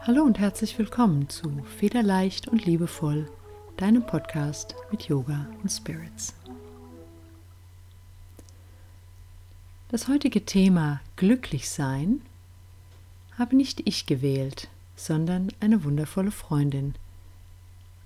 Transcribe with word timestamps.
Hallo 0.00 0.22
und 0.22 0.38
herzlich 0.38 0.78
willkommen 0.78 1.28
zu 1.28 1.62
Federleicht 1.78 2.48
und 2.48 2.64
Liebevoll, 2.64 3.30
deinem 3.76 4.06
Podcast 4.06 4.74
mit 4.90 5.08
Yoga 5.08 5.46
und 5.62 5.68
Spirits. 5.70 6.34
Das 9.90 10.08
heutige 10.08 10.46
Thema 10.46 11.00
Glücklich 11.16 11.68
sein 11.68 12.22
habe 13.38 13.54
nicht 13.56 13.82
ich 13.84 14.06
gewählt, 14.06 14.68
sondern 14.96 15.52
eine 15.60 15.84
wundervolle 15.84 16.30
Freundin. 16.30 16.94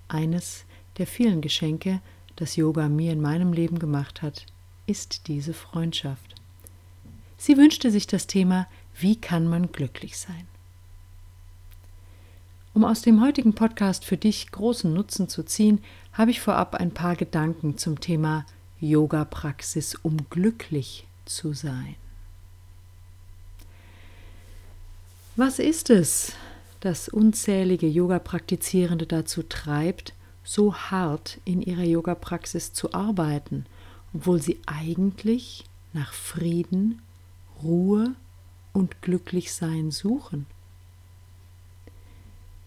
Eines 0.07 0.65
der 0.97 1.07
vielen 1.07 1.41
Geschenke, 1.41 2.01
das 2.35 2.55
Yoga 2.55 2.89
mir 2.89 3.13
in 3.13 3.21
meinem 3.21 3.53
Leben 3.53 3.79
gemacht 3.79 4.21
hat, 4.21 4.45
ist 4.85 5.27
diese 5.27 5.53
Freundschaft. 5.53 6.35
Sie 7.37 7.57
wünschte 7.57 7.91
sich 7.91 8.07
das 8.07 8.27
Thema 8.27 8.67
Wie 8.95 9.15
kann 9.15 9.47
man 9.47 9.71
glücklich 9.71 10.17
sein? 10.17 10.47
Um 12.73 12.85
aus 12.85 13.01
dem 13.01 13.21
heutigen 13.21 13.53
Podcast 13.53 14.03
für 14.03 14.17
dich 14.17 14.51
großen 14.51 14.91
Nutzen 14.91 15.29
zu 15.29 15.43
ziehen, 15.43 15.83
habe 16.11 16.31
ich 16.31 16.41
vorab 16.41 16.75
ein 16.75 16.91
paar 16.91 17.15
Gedanken 17.15 17.77
zum 17.77 17.99
Thema 17.99 18.45
Yoga-Praxis, 18.79 19.95
um 19.95 20.17
glücklich 20.29 21.05
zu 21.25 21.53
sein. 21.53 21.95
Was 25.35 25.59
ist 25.59 25.89
es, 25.89 26.33
das 26.79 27.09
unzählige 27.09 27.87
Yoga-Praktizierende 27.87 29.05
dazu 29.05 29.43
treibt, 29.43 30.13
so 30.43 30.75
hart 30.75 31.39
in 31.45 31.61
ihrer 31.61 31.83
Yoga-Praxis 31.83 32.73
zu 32.73 32.93
arbeiten, 32.93 33.65
obwohl 34.13 34.41
sie 34.41 34.59
eigentlich 34.65 35.63
nach 35.93 36.11
Frieden, 36.13 37.01
Ruhe 37.61 38.15
und 38.73 39.01
Glücklichsein 39.01 39.91
suchen? 39.91 40.45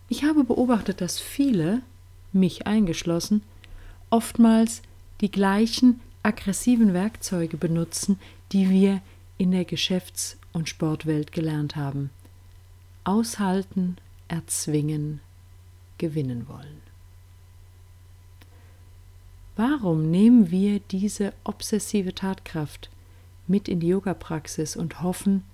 Ich 0.08 0.24
habe 0.24 0.44
beobachtet, 0.44 1.00
dass 1.00 1.18
viele, 1.18 1.82
mich 2.32 2.66
eingeschlossen, 2.66 3.42
oftmals 4.10 4.82
die 5.20 5.30
gleichen 5.30 6.00
aggressiven 6.22 6.94
Werkzeuge 6.94 7.56
benutzen, 7.56 8.18
die 8.52 8.70
wir 8.70 9.00
in 9.38 9.50
der 9.50 9.64
Geschäfts- 9.64 10.36
und 10.52 10.68
Sportwelt 10.68 11.32
gelernt 11.32 11.76
haben. 11.76 12.10
Aushalten, 13.04 13.96
erzwingen, 14.28 15.20
gewinnen 15.98 16.48
wollen. 16.48 16.80
Warum 19.56 20.10
nehmen 20.10 20.50
wir 20.50 20.80
diese 20.80 21.32
obsessive 21.44 22.14
Tatkraft 22.14 22.90
mit 23.46 23.68
in 23.68 23.80
die 23.80 23.88
Yoga-Praxis 23.88 24.76
und 24.76 25.02
hoffen, 25.02 25.44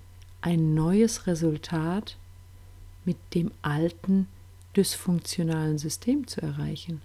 ein 0.43 0.73
neues 0.73 1.25
Resultat 1.25 2.17
mit 3.05 3.17
dem 3.33 3.51
alten 3.61 4.27
dysfunktionalen 4.75 5.77
System 5.77 6.27
zu 6.27 6.41
erreichen? 6.41 7.01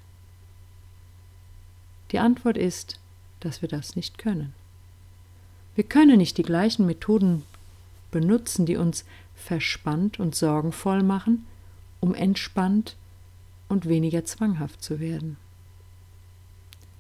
Die 2.11 2.19
Antwort 2.19 2.57
ist, 2.57 2.99
dass 3.41 3.63
wir 3.63 3.69
das 3.69 3.95
nicht 3.95 4.19
können. 4.19 4.55
Wir 5.77 5.85
können 5.85 6.19
nicht 6.19 6.37
die 6.37 6.43
gleichen 6.43 6.87
Methoden 6.87 7.45
benutzen, 8.11 8.67
die 8.67 8.77
uns 8.77 9.05
verspannt 9.37 10.19
und 10.19 10.35
sorgenvoll 10.35 11.05
machen, 11.05 11.47
um 12.01 12.15
entspannt 12.15 12.97
und 13.69 13.87
weniger 13.87 14.25
zwanghaft 14.25 14.83
zu 14.83 14.99
werden. 14.99 15.37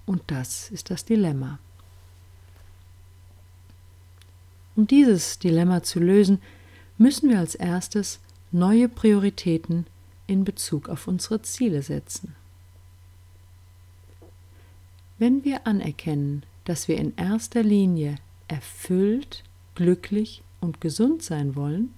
Und 0.06 0.22
das 0.28 0.70
ist 0.70 0.90
das 0.90 1.04
Dilemma. 1.04 1.58
Um 4.78 4.86
dieses 4.86 5.40
Dilemma 5.40 5.82
zu 5.82 5.98
lösen, 5.98 6.40
müssen 6.98 7.30
wir 7.30 7.40
als 7.40 7.56
erstes 7.56 8.20
neue 8.52 8.88
Prioritäten 8.88 9.88
in 10.28 10.44
Bezug 10.44 10.88
auf 10.88 11.08
unsere 11.08 11.42
Ziele 11.42 11.82
setzen. 11.82 12.36
Wenn 15.18 15.42
wir 15.42 15.66
anerkennen, 15.66 16.44
dass 16.64 16.86
wir 16.86 16.96
in 16.96 17.12
erster 17.16 17.64
Linie 17.64 18.18
erfüllt, 18.46 19.42
glücklich 19.74 20.44
und 20.60 20.80
gesund 20.80 21.24
sein 21.24 21.56
wollen, 21.56 21.92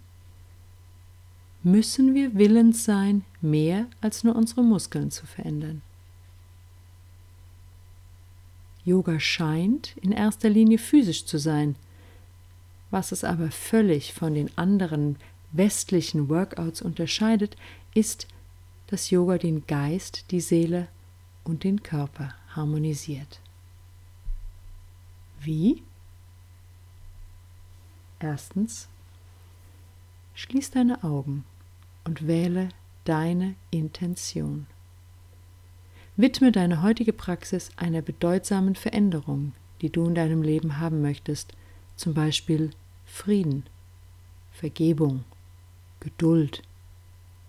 müssen 1.62 2.14
wir 2.14 2.34
willens 2.36 2.86
sein, 2.86 3.26
mehr 3.42 3.88
als 4.00 4.24
nur 4.24 4.34
unsere 4.34 4.62
Muskeln 4.62 5.10
zu 5.10 5.26
verändern. 5.26 5.82
Yoga 8.86 9.20
scheint 9.20 9.98
in 9.98 10.12
erster 10.12 10.48
Linie 10.48 10.78
physisch 10.78 11.26
zu 11.26 11.36
sein, 11.36 11.76
was 12.90 13.12
es 13.12 13.24
aber 13.24 13.50
völlig 13.50 14.12
von 14.12 14.34
den 14.34 14.56
anderen 14.56 15.16
westlichen 15.52 16.28
Workouts 16.28 16.82
unterscheidet, 16.82 17.56
ist, 17.94 18.26
dass 18.88 19.10
Yoga 19.10 19.38
den 19.38 19.66
Geist, 19.66 20.30
die 20.30 20.40
Seele 20.40 20.88
und 21.44 21.64
den 21.64 21.82
Körper 21.82 22.34
harmonisiert. 22.54 23.40
Wie? 25.40 25.82
Erstens, 28.18 28.88
schließ 30.34 30.72
deine 30.72 31.02
Augen 31.02 31.44
und 32.04 32.26
wähle 32.26 32.68
deine 33.04 33.54
Intention. 33.70 34.66
Widme 36.16 36.52
deine 36.52 36.82
heutige 36.82 37.14
Praxis 37.14 37.70
einer 37.76 38.02
bedeutsamen 38.02 38.74
Veränderung, 38.74 39.52
die 39.80 39.90
du 39.90 40.04
in 40.04 40.14
deinem 40.14 40.42
Leben 40.42 40.78
haben 40.78 41.00
möchtest, 41.00 41.54
zum 41.96 42.12
Beispiel 42.12 42.70
Frieden, 43.12 43.64
Vergebung, 44.52 45.24
Geduld 45.98 46.62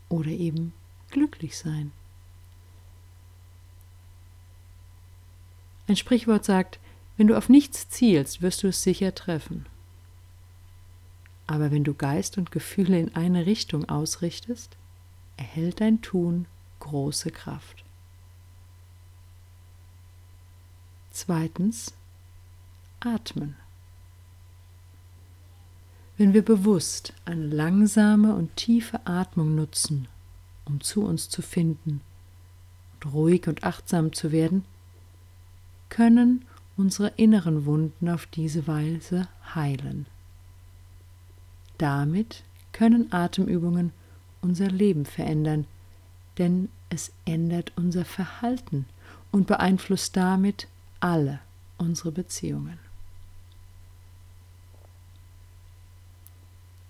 oder 0.09 0.29
eben 0.29 0.73
glücklich 1.11 1.57
sein. 1.57 1.91
Ein 5.88 5.95
Sprichwort 5.95 6.44
sagt, 6.44 6.79
wenn 7.16 7.27
du 7.27 7.38
auf 7.38 7.47
nichts 7.47 7.88
zielst, 7.89 8.41
wirst 8.41 8.63
du 8.63 8.67
es 8.67 8.83
sicher 8.83 9.13
treffen. 9.13 9.66
Aber 11.47 11.72
wenn 11.72 11.83
du 11.83 11.93
Geist 11.93 12.38
und 12.38 12.51
Gefühle 12.51 12.99
in 12.99 13.16
eine 13.16 13.45
Richtung 13.45 13.88
ausrichtest, 13.88 14.75
erhält 15.38 15.79
dein 15.79 16.01
Tun 16.01 16.47
große 16.79 17.31
Kraft. 17.31 17.83
Zweitens, 21.11 21.93
atmen. 22.99 23.55
Wenn 26.21 26.35
wir 26.35 26.45
bewusst 26.45 27.13
eine 27.25 27.47
langsame 27.47 28.35
und 28.35 28.55
tiefe 28.55 29.07
Atmung 29.07 29.55
nutzen, 29.55 30.07
um 30.65 30.79
zu 30.79 31.03
uns 31.03 31.29
zu 31.29 31.41
finden 31.41 32.01
und 32.93 33.11
ruhig 33.11 33.47
und 33.47 33.63
achtsam 33.63 34.13
zu 34.13 34.31
werden, 34.31 34.63
können 35.89 36.45
unsere 36.77 37.07
inneren 37.17 37.65
Wunden 37.65 38.07
auf 38.07 38.27
diese 38.27 38.67
Weise 38.67 39.29
heilen. 39.55 40.05
Damit 41.79 42.43
können 42.71 43.11
Atemübungen 43.11 43.91
unser 44.41 44.67
Leben 44.67 45.05
verändern, 45.05 45.65
denn 46.37 46.69
es 46.89 47.11
ändert 47.25 47.71
unser 47.77 48.05
Verhalten 48.05 48.85
und 49.31 49.47
beeinflusst 49.47 50.15
damit 50.15 50.67
alle 50.99 51.39
unsere 51.79 52.11
Beziehungen. 52.11 52.77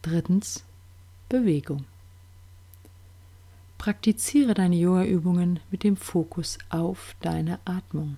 Drittens 0.02 0.64
Bewegung. 1.30 1.86
Praktiziere 3.78 4.54
deine 4.54 4.76
Yoga-Übungen 4.76 5.60
mit 5.70 5.84
dem 5.84 5.96
Fokus 5.96 6.58
auf 6.70 7.16
deine 7.22 7.60
Atmung. 7.66 8.18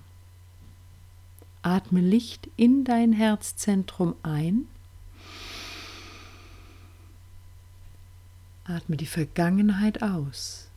Atme 1.62 2.00
Licht 2.00 2.48
in 2.56 2.84
dein 2.84 3.12
Herzzentrum 3.12 4.14
ein. 4.22 4.66
Atme 8.64 8.96
die 8.96 9.06
Vergangenheit 9.06 10.02
aus. 10.02 10.68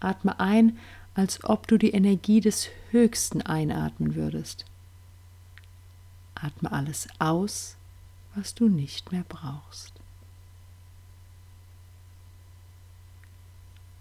Atme 0.00 0.38
ein, 0.40 0.78
als 1.14 1.44
ob 1.44 1.66
du 1.68 1.78
die 1.78 1.90
Energie 1.90 2.40
des 2.40 2.68
Höchsten 2.90 3.42
einatmen 3.42 4.14
würdest. 4.14 4.64
Atme 6.36 6.70
alles 6.70 7.08
aus, 7.18 7.76
was 8.34 8.54
du 8.54 8.68
nicht 8.68 9.10
mehr 9.10 9.24
brauchst. 9.26 9.92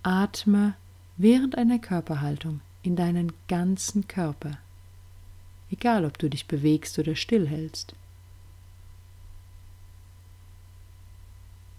Atme 0.03 0.75
während 1.17 1.57
einer 1.57 1.79
Körperhaltung 1.79 2.59
in 2.83 2.95
deinen 2.95 3.31
ganzen 3.47 4.07
Körper, 4.07 4.57
egal 5.71 6.05
ob 6.05 6.19
du 6.19 6.29
dich 6.29 6.45
bewegst 6.45 6.99
oder 6.99 7.15
stillhältst. 7.15 7.95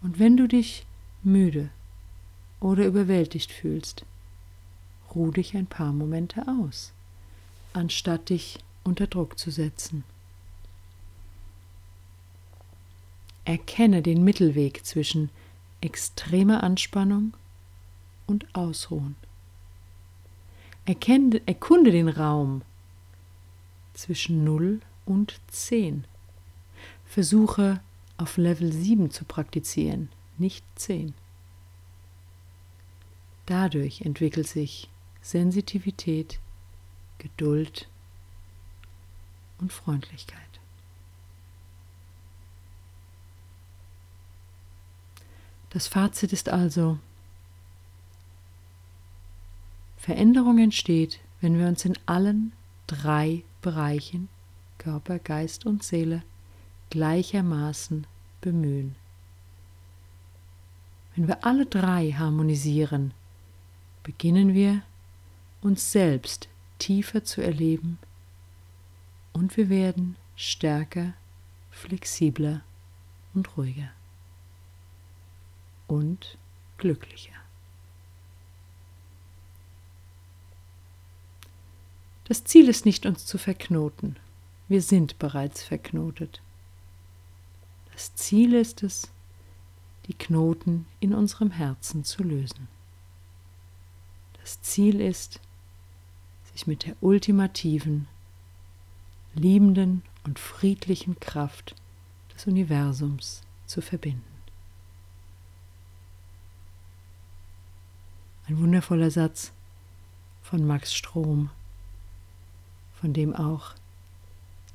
Und 0.02 0.18
wenn 0.18 0.36
du 0.36 0.48
dich 0.48 0.86
müde 1.22 1.68
oder 2.60 2.86
überwältigt 2.86 3.52
fühlst, 3.52 4.04
ruh 5.14 5.30
dich 5.30 5.54
ein 5.56 5.66
paar 5.66 5.92
Momente 5.92 6.46
aus, 6.48 6.92
anstatt 7.74 8.30
dich 8.30 8.58
unter 8.84 9.06
Druck 9.06 9.38
zu 9.38 9.50
setzen. 9.50 10.04
Erkenne 13.46 14.02
den 14.02 14.24
Mittelweg 14.24 14.84
zwischen 14.84 15.30
extremer 15.80 16.64
Anspannung 16.64 17.32
und 18.26 18.54
Ausruhen. 18.56 19.14
Erkenne, 20.84 21.40
erkunde 21.46 21.92
den 21.92 22.08
Raum 22.08 22.62
zwischen 23.94 24.42
0 24.42 24.80
und 25.04 25.40
10. 25.48 26.04
Versuche 27.04 27.80
auf 28.16 28.36
Level 28.36 28.72
7 28.72 29.12
zu 29.12 29.24
praktizieren, 29.24 30.08
nicht 30.38 30.64
10. 30.74 31.14
Dadurch 33.46 34.00
entwickelt 34.00 34.48
sich 34.48 34.88
Sensitivität, 35.22 36.40
Geduld 37.18 37.88
und 39.60 39.72
Freundlichkeit. 39.72 40.45
Das 45.76 45.88
Fazit 45.88 46.32
ist 46.32 46.48
also, 46.48 46.98
Veränderung 49.98 50.56
entsteht, 50.58 51.20
wenn 51.42 51.58
wir 51.58 51.66
uns 51.66 51.84
in 51.84 51.98
allen 52.06 52.52
drei 52.86 53.42
Bereichen 53.60 54.30
Körper, 54.78 55.18
Geist 55.18 55.66
und 55.66 55.82
Seele 55.82 56.22
gleichermaßen 56.88 58.06
bemühen. 58.40 58.96
Wenn 61.14 61.28
wir 61.28 61.44
alle 61.44 61.66
drei 61.66 62.10
harmonisieren, 62.10 63.12
beginnen 64.02 64.54
wir 64.54 64.80
uns 65.60 65.92
selbst 65.92 66.48
tiefer 66.78 67.22
zu 67.22 67.42
erleben 67.42 67.98
und 69.34 69.58
wir 69.58 69.68
werden 69.68 70.16
stärker, 70.36 71.12
flexibler 71.70 72.62
und 73.34 73.58
ruhiger 73.58 73.90
und 75.86 76.36
glücklicher. 76.78 77.32
Das 82.24 82.42
Ziel 82.42 82.68
ist 82.68 82.84
nicht, 82.84 83.06
uns 83.06 83.24
zu 83.24 83.38
verknoten. 83.38 84.16
Wir 84.68 84.82
sind 84.82 85.18
bereits 85.18 85.62
verknotet. 85.62 86.40
Das 87.92 88.14
Ziel 88.16 88.52
ist 88.52 88.82
es, 88.82 89.10
die 90.06 90.14
Knoten 90.14 90.86
in 90.98 91.14
unserem 91.14 91.52
Herzen 91.52 92.04
zu 92.04 92.24
lösen. 92.24 92.68
Das 94.40 94.60
Ziel 94.62 95.00
ist, 95.00 95.40
sich 96.52 96.66
mit 96.66 96.84
der 96.86 96.96
ultimativen, 97.00 98.08
liebenden 99.34 100.02
und 100.24 100.38
friedlichen 100.38 101.20
Kraft 101.20 101.74
des 102.34 102.46
Universums 102.46 103.42
zu 103.66 103.80
verbinden. 103.80 104.35
Ein 108.48 108.58
wundervoller 108.60 109.10
Satz 109.10 109.50
von 110.42 110.64
Max 110.64 110.94
Strom, 110.94 111.50
von 113.00 113.12
dem 113.12 113.34
auch 113.34 113.74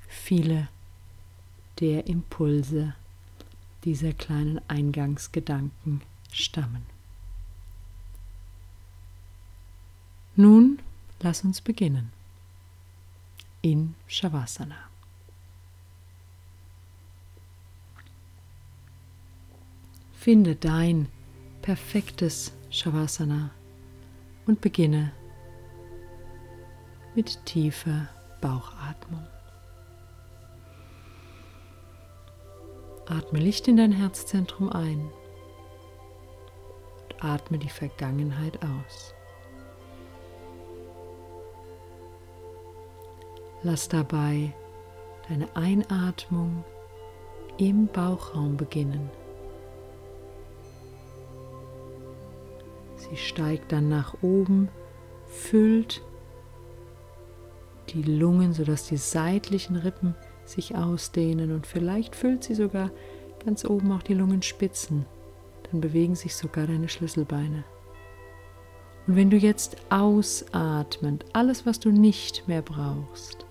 viele 0.10 0.68
der 1.80 2.08
Impulse 2.08 2.94
dieser 3.86 4.12
kleinen 4.12 4.60
Eingangsgedanken 4.68 6.02
stammen. 6.34 6.86
Nun 10.36 10.80
lass 11.22 11.46
uns 11.46 11.62
beginnen 11.62 12.12
in 13.62 13.96
Shavasana. 14.08 14.76
Finde 20.14 20.56
dein 20.56 21.08
perfektes 21.62 22.52
Shavasana 22.70 23.52
und 24.46 24.62
beginne 24.62 25.12
mit 27.16 27.46
tiefer 27.46 28.08
Bauchatmung. 28.40 29.28
Atme 33.06 33.40
Licht 33.40 33.68
in 33.68 33.78
dein 33.78 33.92
Herzzentrum 33.92 34.70
ein 34.70 35.12
und 37.04 37.24
atme 37.24 37.58
die 37.58 37.70
Vergangenheit 37.70 38.60
aus. 38.64 39.14
Lass 43.64 43.90
dabei 43.90 44.54
deine 45.28 45.56
Einatmung 45.56 46.64
im 47.58 47.88
Bauchraum 47.88 48.58
beginnen. 48.58 49.10
Sie 53.12 53.18
steigt 53.18 53.74
dann 53.74 53.90
nach 53.90 54.16
oben, 54.22 54.70
füllt 55.28 56.02
die 57.90 58.04
Lungen, 58.04 58.54
sodass 58.54 58.88
die 58.88 58.96
seitlichen 58.96 59.76
Rippen 59.76 60.16
sich 60.46 60.76
ausdehnen 60.76 61.52
und 61.52 61.68
vielleicht 61.68 62.16
füllt 62.16 62.46
sie 62.46 62.56
sogar 62.56 62.90
ganz 63.46 63.66
oben 63.66 63.92
auch 63.92 64.02
die 64.02 64.14
Lungenspitzen. 64.14 65.06
Dann 65.70 65.82
bewegen 65.82 66.16
sich 66.16 66.36
sogar 66.36 66.68
deine 66.68 66.88
Schlüsselbeine. 66.88 67.66
Und 69.08 69.18
wenn 69.18 69.30
du 69.30 69.36
jetzt 69.36 69.76
ausatmend 69.90 71.26
alles, 71.34 71.66
was 71.66 71.82
du 71.82 71.92
nicht 71.92 72.48
mehr 72.48 72.62
brauchst, 72.62 73.46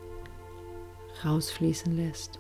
rausfließen 1.23 1.95
lässt, 1.95 2.39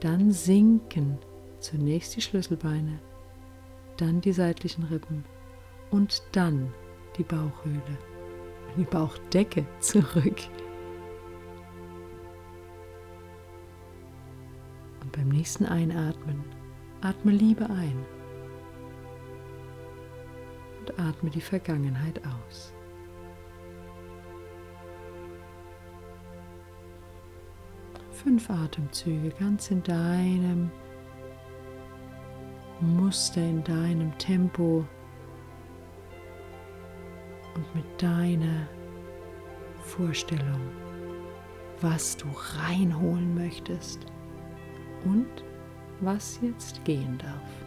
dann 0.00 0.30
sinken 0.30 1.18
zunächst 1.58 2.16
die 2.16 2.20
Schlüsselbeine, 2.20 2.98
dann 3.96 4.20
die 4.20 4.32
seitlichen 4.32 4.84
Rippen 4.84 5.24
und 5.90 6.22
dann 6.32 6.72
die 7.16 7.22
Bauchhöhle, 7.22 7.98
die 8.76 8.84
Bauchdecke 8.84 9.64
zurück. 9.80 10.38
Und 15.00 15.12
beim 15.12 15.28
nächsten 15.28 15.64
Einatmen 15.66 16.44
atme 17.00 17.32
Liebe 17.32 17.68
ein 17.70 18.04
und 20.80 20.98
atme 20.98 21.30
die 21.30 21.40
Vergangenheit 21.40 22.20
aus. 22.26 22.72
Fünf 28.10 28.50
Atemzüge 28.50 29.30
ganz 29.38 29.70
in 29.70 29.82
deinem 29.82 30.70
Muster, 32.80 33.40
in 33.40 33.64
deinem 33.64 34.16
Tempo 34.18 34.84
und 37.54 37.74
mit 37.74 38.02
deiner 38.02 38.68
Vorstellung, 39.80 40.60
was 41.80 42.16
du 42.16 42.26
reinholen 42.58 43.34
möchtest 43.34 44.00
und 45.04 45.26
was 46.00 46.38
jetzt 46.42 46.84
gehen 46.84 47.16
darf. 47.18 47.65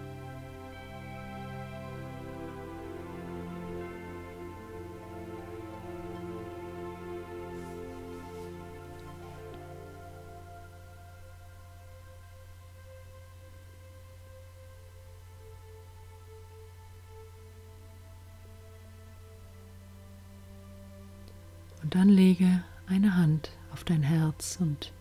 Herz 24.40 24.58
und 24.62 24.94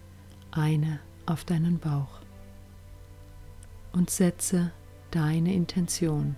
eine 0.50 0.99
auf 1.26 1.45
deinen 1.45 1.78
Bauch 1.78 2.18
und 3.92 4.11
setze 4.11 4.73
deine 5.12 5.54
Intention, 5.54 6.37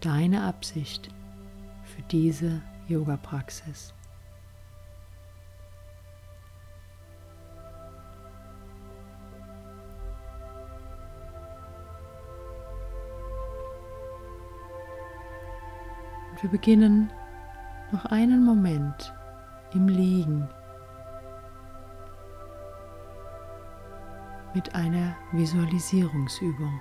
deine 0.00 0.42
Absicht 0.42 1.10
für 1.84 2.02
diese 2.10 2.60
Yoga-Praxis. 2.88 3.94
Wir 16.40 16.50
beginnen 16.50 17.12
noch 17.92 18.06
einen 18.06 18.44
Moment 18.44 19.14
im 19.72 19.86
Liegen 19.86 20.48
mit 24.56 24.74
einer 24.74 25.14
Visualisierungsübung. 25.32 26.80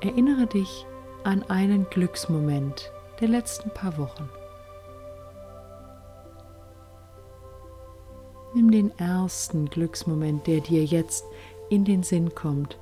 Erinnere 0.00 0.46
dich 0.46 0.86
an 1.24 1.42
einen 1.50 1.90
Glücksmoment 1.90 2.92
der 3.20 3.26
letzten 3.26 3.70
paar 3.70 3.98
Wochen. 3.98 4.30
Nimm 8.54 8.70
den 8.70 8.96
ersten 8.96 9.68
Glücksmoment, 9.68 10.46
der 10.46 10.60
dir 10.60 10.84
jetzt 10.84 11.24
in 11.70 11.84
den 11.84 12.04
Sinn 12.04 12.32
kommt 12.36 12.78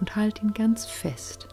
und 0.00 0.16
halt 0.16 0.42
ihn 0.42 0.52
ganz 0.52 0.84
fest. 0.84 1.48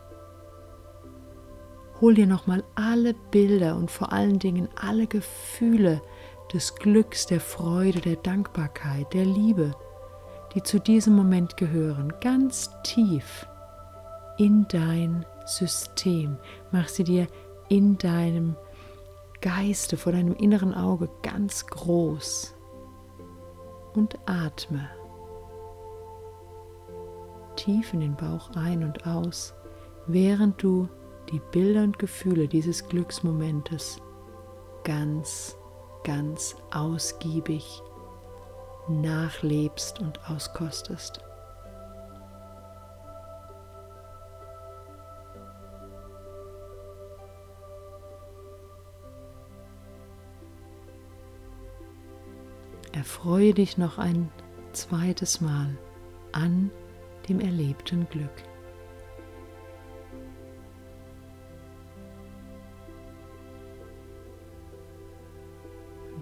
Hol 2.01 2.15
dir 2.15 2.27
nochmal 2.27 2.65
alle 2.75 3.13
Bilder 3.13 3.77
und 3.77 3.89
vor 3.89 4.11
allen 4.11 4.39
Dingen 4.39 4.67
alle 4.75 5.07
Gefühle 5.07 6.01
des 6.53 6.75
Glücks, 6.75 7.25
der 7.25 7.39
Freude, 7.39 7.99
der 7.99 8.17
Dankbarkeit, 8.17 9.13
der 9.13 9.25
Liebe, 9.25 9.75
die 10.53 10.63
zu 10.63 10.79
diesem 10.79 11.15
Moment 11.15 11.57
gehören, 11.57 12.13
ganz 12.21 12.69
tief 12.83 13.47
in 14.37 14.67
dein 14.69 15.25
System. 15.45 16.37
Mach 16.71 16.87
sie 16.87 17.03
dir 17.03 17.27
in 17.69 17.97
deinem 17.97 18.55
Geiste, 19.41 19.97
vor 19.97 20.11
deinem 20.11 20.35
inneren 20.35 20.73
Auge 20.73 21.09
ganz 21.21 21.65
groß 21.65 22.55
und 23.95 24.17
atme 24.25 24.89
tief 27.55 27.93
in 27.93 28.01
den 28.01 28.15
Bauch 28.15 28.49
ein 28.55 28.83
und 28.83 29.05
aus, 29.07 29.53
während 30.07 30.61
du 30.61 30.87
die 31.31 31.41
Bilder 31.51 31.83
und 31.83 31.99
Gefühle 31.99 32.47
dieses 32.47 32.87
Glücksmomentes 32.87 33.97
ganz, 34.83 35.57
ganz 36.03 36.55
ausgiebig 36.71 37.81
nachlebst 38.87 39.99
und 39.99 40.19
auskostest. 40.29 41.21
Erfreue 52.91 53.53
dich 53.53 53.77
noch 53.77 53.97
ein 53.97 54.31
zweites 54.71 55.41
Mal 55.41 55.77
an 56.31 56.71
dem 57.27 57.39
erlebten 57.39 58.07
Glück. 58.09 58.52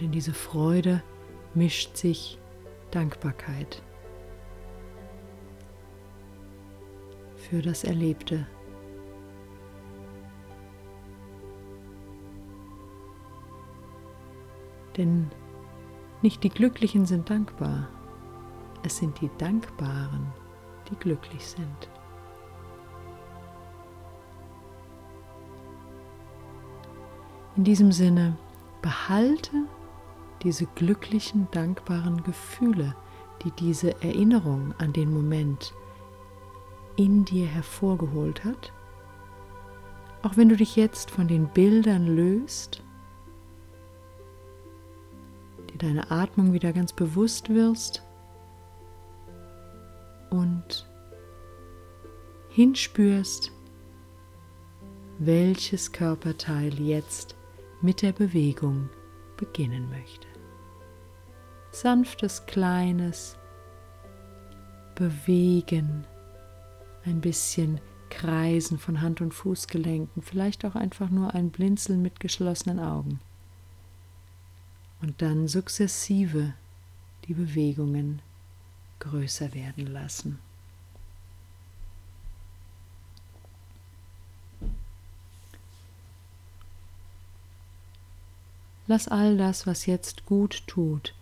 Und 0.01 0.05
in 0.05 0.11
diese 0.13 0.33
Freude 0.33 1.03
mischt 1.53 1.95
sich 1.95 2.39
Dankbarkeit 2.89 3.83
für 7.35 7.61
das 7.61 7.83
Erlebte. 7.83 8.47
Denn 14.97 15.29
nicht 16.23 16.43
die 16.43 16.49
Glücklichen 16.49 17.05
sind 17.05 17.29
dankbar, 17.29 17.87
es 18.81 18.97
sind 18.97 19.21
die 19.21 19.29
Dankbaren, 19.37 20.25
die 20.89 20.95
glücklich 20.95 21.45
sind. 21.45 21.89
In 27.55 27.63
diesem 27.63 27.91
Sinne, 27.91 28.35
behalte 28.81 29.67
diese 30.43 30.65
glücklichen, 30.65 31.47
dankbaren 31.51 32.23
Gefühle, 32.23 32.95
die 33.43 33.51
diese 33.51 34.01
Erinnerung 34.01 34.73
an 34.77 34.93
den 34.93 35.13
Moment 35.13 35.73
in 36.95 37.25
dir 37.25 37.47
hervorgeholt 37.47 38.43
hat. 38.43 38.71
Auch 40.23 40.37
wenn 40.37 40.49
du 40.49 40.55
dich 40.55 40.75
jetzt 40.75 41.09
von 41.09 41.27
den 41.27 41.47
Bildern 41.47 42.05
löst, 42.07 42.83
dir 45.71 45.77
deine 45.77 46.11
Atmung 46.11 46.53
wieder 46.53 46.73
ganz 46.73 46.93
bewusst 46.93 47.49
wirst 47.49 48.03
und 50.29 50.87
hinspürst, 52.49 53.51
welches 55.17 55.91
Körperteil 55.91 56.79
jetzt 56.79 57.35
mit 57.81 58.01
der 58.01 58.11
Bewegung 58.11 58.89
beginnen 59.37 59.89
möchte. 59.89 60.30
Sanftes, 61.71 62.45
kleines 62.45 63.37
Bewegen, 64.95 66.05
ein 67.05 67.21
bisschen 67.21 67.79
Kreisen 68.09 68.77
von 68.77 69.01
Hand- 69.01 69.21
und 69.21 69.33
Fußgelenken, 69.33 70.21
vielleicht 70.21 70.65
auch 70.65 70.75
einfach 70.75 71.09
nur 71.09 71.33
ein 71.33 71.49
Blinzeln 71.49 72.01
mit 72.01 72.19
geschlossenen 72.19 72.79
Augen. 72.79 73.19
Und 75.01 75.21
dann 75.21 75.47
sukzessive 75.47 76.53
die 77.25 77.33
Bewegungen 77.33 78.21
größer 78.99 79.53
werden 79.53 79.87
lassen. 79.87 80.39
Lass 88.87 89.07
all 89.07 89.37
das, 89.37 89.65
was 89.65 89.85
jetzt 89.85 90.25
gut 90.25 90.67
tut, 90.67 91.15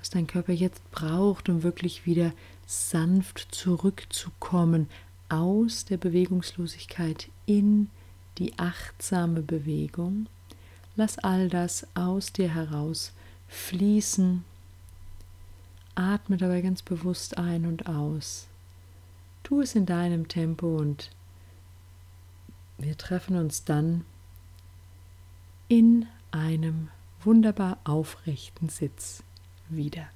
was 0.00 0.10
dein 0.10 0.26
Körper 0.26 0.52
jetzt 0.52 0.90
braucht, 0.90 1.48
um 1.48 1.62
wirklich 1.62 2.06
wieder 2.06 2.32
sanft 2.66 3.54
zurückzukommen 3.54 4.88
aus 5.28 5.84
der 5.84 5.98
Bewegungslosigkeit 5.98 7.28
in 7.46 7.88
die 8.38 8.58
achtsame 8.58 9.42
Bewegung. 9.42 10.26
Lass 10.96 11.18
all 11.18 11.48
das 11.48 11.86
aus 11.94 12.32
dir 12.32 12.52
heraus 12.52 13.12
fließen 13.48 14.44
Atme 15.94 16.36
dabei 16.36 16.62
ganz 16.62 16.82
bewusst 16.82 17.36
ein 17.36 17.66
und 17.66 17.86
aus. 17.86 18.46
Tu 19.42 19.60
es 19.60 19.74
in 19.74 19.86
deinem 19.86 20.28
Tempo 20.28 20.76
und 20.76 21.10
wir 22.78 22.96
treffen 22.96 23.36
uns 23.36 23.64
dann 23.64 24.04
in 25.68 26.06
einem 26.30 26.88
wunderbar 27.22 27.78
aufrechten 27.84 28.68
Sitz 28.68 29.22
wieder. 29.70 30.08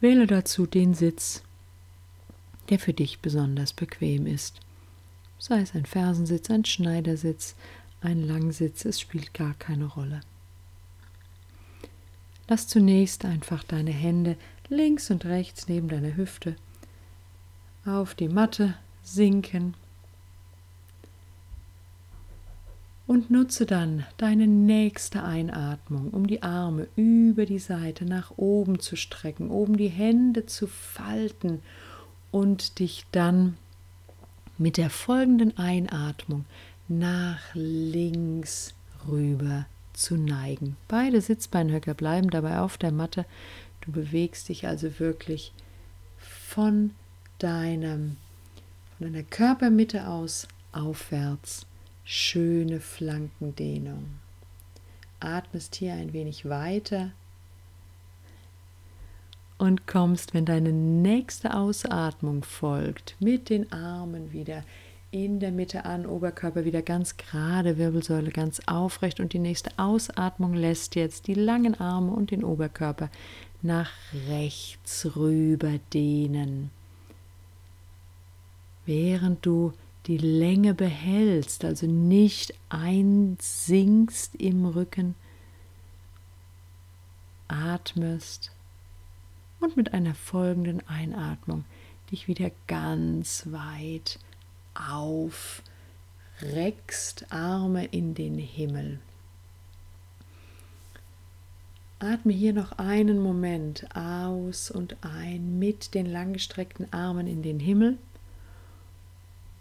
Wähle 0.00 0.26
dazu 0.26 0.66
den 0.66 0.94
Sitz, 0.94 1.42
der 2.68 2.78
für 2.78 2.92
dich 2.92 3.20
besonders 3.20 3.72
bequem 3.72 4.26
ist 4.26 4.60
sei 5.44 5.60
es 5.60 5.74
ein 5.74 5.84
Fersensitz, 5.84 6.50
ein 6.50 6.64
Schneidersitz, 6.64 7.54
ein 8.00 8.22
Langsitz, 8.22 8.86
es 8.86 8.98
spielt 8.98 9.34
gar 9.34 9.52
keine 9.54 9.84
Rolle. 9.84 10.20
Lass 12.48 12.66
zunächst 12.66 13.26
einfach 13.26 13.62
deine 13.62 13.90
Hände 13.90 14.36
links 14.68 15.10
und 15.10 15.26
rechts 15.26 15.68
neben 15.68 15.88
deiner 15.88 16.16
Hüfte 16.16 16.56
auf 17.84 18.14
die 18.14 18.28
Matte 18.28 18.74
sinken 19.02 19.74
und 23.14 23.30
nutze 23.30 23.64
dann 23.64 24.04
deine 24.16 24.48
nächste 24.48 25.22
Einatmung, 25.22 26.10
um 26.10 26.26
die 26.26 26.42
Arme 26.42 26.88
über 26.96 27.46
die 27.46 27.60
Seite 27.60 28.04
nach 28.04 28.32
oben 28.36 28.80
zu 28.80 28.96
strecken, 28.96 29.50
oben 29.50 29.76
die 29.76 29.88
Hände 29.88 30.46
zu 30.46 30.66
falten 30.66 31.62
und 32.32 32.80
dich 32.80 33.06
dann 33.12 33.56
mit 34.58 34.78
der 34.78 34.90
folgenden 34.90 35.56
Einatmung 35.56 36.44
nach 36.88 37.38
links 37.54 38.74
rüber 39.08 39.66
zu 39.92 40.16
neigen. 40.16 40.76
Beide 40.88 41.20
Sitzbeinhöcker 41.20 41.94
bleiben 41.94 42.30
dabei 42.30 42.58
auf 42.58 42.78
der 42.78 42.90
Matte. 42.90 43.26
Du 43.82 43.92
bewegst 43.92 44.48
dich 44.48 44.66
also 44.66 44.98
wirklich 44.98 45.52
von 46.18 46.90
deinem 47.38 48.16
von 48.98 49.12
deiner 49.12 49.24
Körpermitte 49.24 50.08
aus 50.08 50.48
aufwärts. 50.72 51.64
Schöne 52.04 52.80
Flankendehnung. 52.80 54.06
Atmest 55.20 55.74
hier 55.76 55.94
ein 55.94 56.12
wenig 56.12 56.48
weiter 56.48 57.12
und 59.56 59.86
kommst, 59.86 60.34
wenn 60.34 60.44
deine 60.44 60.72
nächste 60.72 61.54
Ausatmung 61.54 62.42
folgt, 62.42 63.16
mit 63.20 63.48
den 63.48 63.72
Armen 63.72 64.32
wieder 64.32 64.64
in 65.10 65.38
der 65.38 65.52
Mitte 65.52 65.84
an, 65.84 66.06
Oberkörper 66.06 66.64
wieder 66.64 66.82
ganz 66.82 67.16
gerade, 67.16 67.78
Wirbelsäule 67.78 68.30
ganz 68.30 68.60
aufrecht 68.66 69.20
und 69.20 69.32
die 69.32 69.38
nächste 69.38 69.70
Ausatmung 69.78 70.54
lässt 70.54 70.96
jetzt 70.96 71.28
die 71.28 71.34
langen 71.34 71.80
Arme 71.80 72.12
und 72.12 72.32
den 72.32 72.44
Oberkörper 72.44 73.10
nach 73.62 73.90
rechts 74.28 75.16
rüber 75.16 75.78
dehnen. 75.92 76.70
Während 78.86 79.46
du 79.46 79.72
die 80.06 80.18
Länge 80.18 80.74
behältst, 80.74 81.64
also 81.64 81.86
nicht 81.86 82.54
einsinkst 82.68 84.34
im 84.36 84.66
Rücken, 84.66 85.14
atmest 87.48 88.52
und 89.60 89.76
mit 89.76 89.94
einer 89.94 90.14
folgenden 90.14 90.86
Einatmung 90.88 91.64
dich 92.10 92.28
wieder 92.28 92.50
ganz 92.66 93.46
weit 93.50 94.18
aufrichtest 94.74 95.74
reckst 96.42 97.26
Arme 97.30 97.84
in 97.86 98.14
den 98.14 98.38
Himmel. 98.38 98.98
Atme 101.98 102.32
hier 102.32 102.52
noch 102.52 102.72
einen 102.72 103.18
Moment 103.18 103.86
aus 103.96 104.70
und 104.70 104.96
ein 105.02 105.58
mit 105.58 105.94
den 105.94 106.06
langgestreckten 106.06 106.92
Armen 106.92 107.26
in 107.26 107.42
den 107.42 107.60
Himmel 107.60 107.98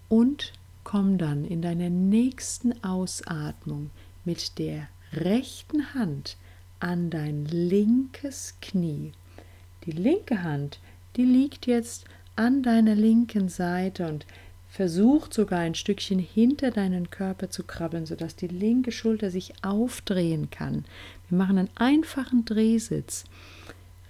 und 0.10 0.54
komm 0.84 1.18
dann 1.18 1.46
in 1.46 1.62
deiner 1.62 1.90
nächsten 1.90 2.84
Ausatmung 2.84 3.90
mit 4.26 4.58
der 4.60 4.88
rechten 5.14 5.94
Hand 5.94 6.38
an 6.80 7.10
dein 7.10 7.46
linkes 7.46 8.56
Knie. 8.62 9.14
Die 9.86 9.92
linke 9.92 10.44
Hand, 10.44 10.80
die 11.16 11.26
liegt 11.26 11.66
jetzt 11.68 12.06
an 12.36 12.64
deiner 12.64 12.96
linken 12.96 13.50
Seite 13.50 14.08
und 14.08 14.26
versucht 14.70 15.34
sogar 15.34 15.60
ein 15.60 15.76
Stückchen 15.76 16.18
hinter 16.18 16.72
deinen 16.72 17.12
Körper 17.12 17.50
zu 17.50 17.64
krabbeln, 17.64 18.06
sodass 18.08 18.36
die 18.36 18.48
linke 18.48 18.92
Schulter 18.92 19.30
sich 19.30 19.54
aufdrehen 19.62 20.50
kann. 20.50 20.86
Wir 21.30 21.38
machen 21.38 21.60
einen 21.60 21.70
einfachen 21.76 22.44
Drehsitz. 22.44 23.26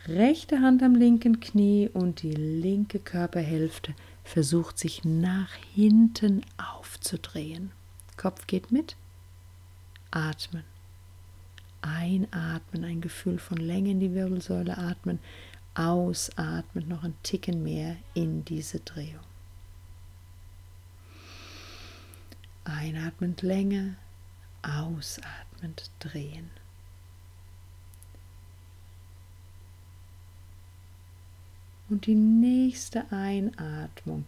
Rechte 0.07 0.61
Hand 0.61 0.81
am 0.81 0.95
linken 0.95 1.41
Knie 1.41 1.89
und 1.93 2.23
die 2.23 2.33
linke 2.33 2.99
Körperhälfte 2.99 3.93
versucht 4.23 4.77
sich 4.77 5.03
nach 5.03 5.53
hinten 5.73 6.45
aufzudrehen. 6.57 7.71
Kopf 8.17 8.47
geht 8.47 8.71
mit. 8.71 8.95
Atmen. 10.11 10.63
Einatmen, 11.81 12.85
ein 12.85 13.01
Gefühl 13.01 13.39
von 13.39 13.57
Länge 13.57 13.91
in 13.91 13.99
die 13.99 14.13
Wirbelsäule 14.13 14.77
atmen. 14.77 15.19
Ausatmen, 15.75 16.87
noch 16.87 17.03
ein 17.03 17.15
Ticken 17.23 17.63
mehr 17.63 17.97
in 18.13 18.45
diese 18.45 18.79
Drehung. 18.79 19.23
Einatmend 22.63 23.41
Länge, 23.41 23.97
ausatmend 24.61 25.91
drehen. 25.99 26.49
Und 31.89 32.05
die 32.05 32.15
nächste 32.15 33.11
Einatmung 33.11 34.25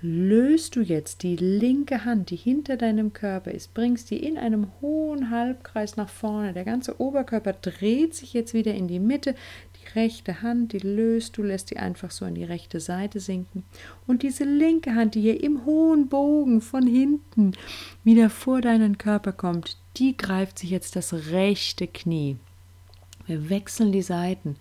löst 0.00 0.76
du 0.76 0.80
jetzt 0.80 1.22
die 1.22 1.36
linke 1.36 2.04
Hand, 2.04 2.30
die 2.30 2.36
hinter 2.36 2.76
deinem 2.76 3.12
Körper 3.12 3.50
ist, 3.50 3.74
bringst 3.74 4.10
die 4.10 4.24
in 4.24 4.38
einem 4.38 4.68
hohen 4.80 5.30
Halbkreis 5.30 5.96
nach 5.96 6.08
vorne. 6.08 6.52
Der 6.52 6.64
ganze 6.64 7.00
Oberkörper 7.00 7.52
dreht 7.52 8.14
sich 8.14 8.32
jetzt 8.32 8.54
wieder 8.54 8.74
in 8.74 8.86
die 8.86 9.00
Mitte. 9.00 9.34
Die 9.80 9.98
rechte 9.98 10.42
Hand, 10.42 10.72
die 10.72 10.78
löst 10.78 11.36
du, 11.36 11.42
lässt 11.42 11.70
die 11.70 11.78
einfach 11.78 12.10
so 12.10 12.24
an 12.24 12.36
die 12.36 12.44
rechte 12.44 12.78
Seite 12.78 13.18
sinken. 13.18 13.64
Und 14.06 14.22
diese 14.22 14.44
linke 14.44 14.94
Hand, 14.94 15.14
die 15.14 15.22
hier 15.22 15.42
im 15.42 15.64
hohen 15.64 16.08
Bogen 16.08 16.60
von 16.60 16.86
hinten 16.86 17.54
wieder 18.04 18.30
vor 18.30 18.60
deinen 18.60 18.98
Körper 18.98 19.32
kommt, 19.32 19.78
die 19.96 20.16
greift 20.16 20.60
sich 20.60 20.70
jetzt 20.70 20.94
das 20.94 21.12
rechte 21.32 21.88
Knie. 21.88 22.36
Wir 23.26 23.50
wechseln 23.50 23.90
die 23.90 24.02
Seiten. 24.02 24.56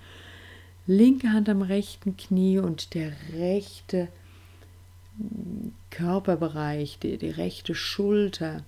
Linke 0.89 1.33
Hand 1.33 1.49
am 1.49 1.61
rechten 1.61 2.15
Knie 2.15 2.59
und 2.59 2.93
der 2.93 3.11
rechte 3.33 4.07
Körperbereich, 5.89 6.97
die, 6.99 7.17
die 7.17 7.29
rechte 7.29 7.75
Schulter 7.75 8.63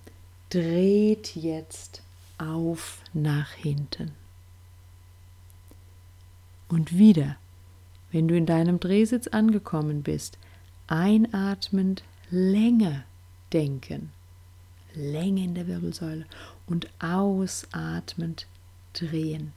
dreht 0.50 1.34
jetzt 1.34 2.02
auf 2.36 2.98
nach 3.14 3.52
hinten. 3.52 4.12
Und 6.68 6.98
wieder, 6.98 7.36
wenn 8.12 8.28
du 8.28 8.36
in 8.36 8.44
deinem 8.44 8.80
Drehsitz 8.80 9.26
angekommen 9.28 10.02
bist, 10.02 10.36
einatmend 10.88 12.04
Länge 12.30 13.04
denken, 13.54 14.12
Länge 14.94 15.44
in 15.44 15.54
der 15.54 15.66
Wirbelsäule 15.66 16.26
und 16.66 16.86
ausatmend 17.02 18.46
drehen, 18.92 19.54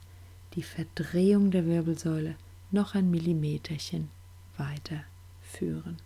die 0.54 0.62
Verdrehung 0.62 1.50
der 1.50 1.66
Wirbelsäule 1.66 2.36
noch 2.74 2.94
ein 2.94 3.10
Millimeterchen 3.10 4.10
weiter 4.58 5.04
führen. 5.40 5.96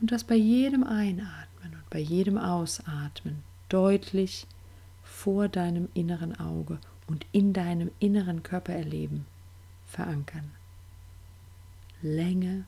Und 0.00 0.12
das 0.12 0.24
bei 0.24 0.36
jedem 0.36 0.84
Einatmen 0.84 1.74
und 1.74 1.90
bei 1.90 1.98
jedem 1.98 2.38
Ausatmen 2.38 3.42
deutlich 3.68 4.46
vor 5.02 5.48
deinem 5.48 5.88
inneren 5.94 6.38
Auge 6.38 6.78
und 7.06 7.26
in 7.32 7.52
deinem 7.52 7.90
inneren 7.98 8.42
Körpererleben 8.42 9.26
verankern. 9.86 10.50
Länge 12.00 12.64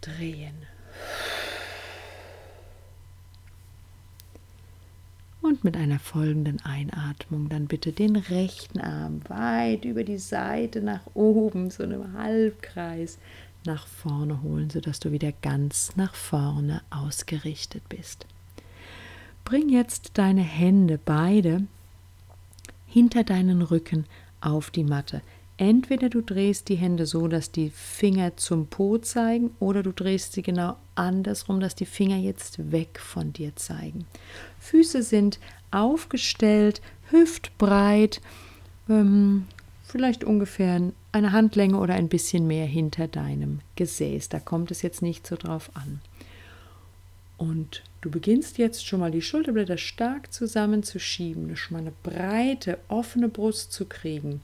drehen. 0.00 0.54
Und 5.44 5.62
mit 5.62 5.76
einer 5.76 5.98
folgenden 5.98 6.64
Einatmung 6.64 7.50
dann 7.50 7.66
bitte 7.66 7.92
den 7.92 8.16
rechten 8.16 8.80
Arm 8.80 9.20
weit 9.28 9.84
über 9.84 10.02
die 10.02 10.16
Seite 10.16 10.80
nach 10.80 11.02
oben, 11.12 11.68
so 11.68 11.82
einem 11.82 12.14
Halbkreis 12.14 13.18
nach 13.66 13.86
vorne 13.86 14.40
holen, 14.40 14.70
sodass 14.70 15.00
du 15.00 15.12
wieder 15.12 15.32
ganz 15.42 15.96
nach 15.96 16.14
vorne 16.14 16.80
ausgerichtet 16.88 17.82
bist. 17.90 18.24
Bring 19.44 19.68
jetzt 19.68 20.12
deine 20.14 20.40
Hände 20.40 20.98
beide 21.04 21.66
hinter 22.86 23.22
deinen 23.22 23.60
Rücken 23.60 24.06
auf 24.40 24.70
die 24.70 24.84
Matte. 24.84 25.20
Entweder 25.56 26.08
du 26.08 26.20
drehst 26.20 26.68
die 26.68 26.74
Hände 26.74 27.06
so, 27.06 27.28
dass 27.28 27.52
die 27.52 27.70
Finger 27.70 28.36
zum 28.36 28.66
Po 28.66 28.98
zeigen, 28.98 29.50
oder 29.60 29.84
du 29.84 29.92
drehst 29.92 30.32
sie 30.32 30.42
genau 30.42 30.76
andersrum, 30.96 31.60
dass 31.60 31.76
die 31.76 31.86
Finger 31.86 32.16
jetzt 32.16 32.72
weg 32.72 32.98
von 32.98 33.32
dir 33.32 33.54
zeigen. 33.54 34.04
Füße 34.58 35.02
sind 35.02 35.38
aufgestellt, 35.70 36.82
hüftbreit, 37.10 38.20
ähm, 38.88 39.46
vielleicht 39.84 40.24
ungefähr 40.24 40.90
eine 41.12 41.32
Handlänge 41.32 41.78
oder 41.78 41.94
ein 41.94 42.08
bisschen 42.08 42.48
mehr 42.48 42.66
hinter 42.66 43.06
deinem 43.06 43.60
Gesäß. 43.76 44.28
Da 44.30 44.40
kommt 44.40 44.72
es 44.72 44.82
jetzt 44.82 45.02
nicht 45.02 45.24
so 45.24 45.36
drauf 45.36 45.70
an. 45.74 46.00
Und 47.36 47.82
du 48.00 48.10
beginnst 48.10 48.58
jetzt 48.58 48.86
schon 48.86 49.00
mal 49.00 49.10
die 49.10 49.22
Schulterblätter 49.22 49.76
stark 49.76 50.32
zusammenzuschieben, 50.32 51.56
schon 51.56 51.76
mal 51.76 51.80
eine 51.80 51.92
breite, 52.02 52.78
offene 52.88 53.28
Brust 53.28 53.72
zu 53.72 53.86
kriegen. 53.86 54.40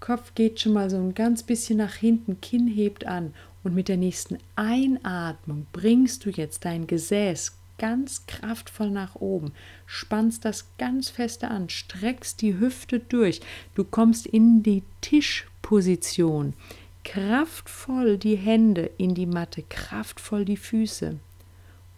Kopf 0.00 0.34
geht 0.34 0.60
schon 0.60 0.72
mal 0.72 0.90
so 0.90 0.96
ein 0.96 1.14
ganz 1.14 1.42
bisschen 1.42 1.78
nach 1.78 1.94
hinten, 1.94 2.40
Kinn 2.40 2.66
hebt 2.66 3.06
an. 3.06 3.34
Und 3.62 3.74
mit 3.74 3.88
der 3.88 3.98
nächsten 3.98 4.38
Einatmung 4.56 5.66
bringst 5.72 6.24
du 6.24 6.30
jetzt 6.30 6.64
dein 6.64 6.86
Gesäß 6.86 7.52
ganz 7.80 8.26
kraftvoll 8.26 8.90
nach 8.90 9.16
oben, 9.16 9.52
spannst 9.86 10.44
das 10.44 10.66
ganz 10.76 11.08
feste 11.08 11.48
an, 11.48 11.70
streckst 11.70 12.42
die 12.42 12.58
Hüfte 12.58 13.00
durch, 13.00 13.40
du 13.74 13.84
kommst 13.84 14.26
in 14.26 14.62
die 14.62 14.82
Tischposition, 15.00 16.52
kraftvoll 17.04 18.18
die 18.18 18.36
Hände 18.36 18.90
in 18.98 19.14
die 19.14 19.26
Matte, 19.26 19.64
kraftvoll 19.66 20.44
die 20.44 20.58
Füße. 20.58 21.18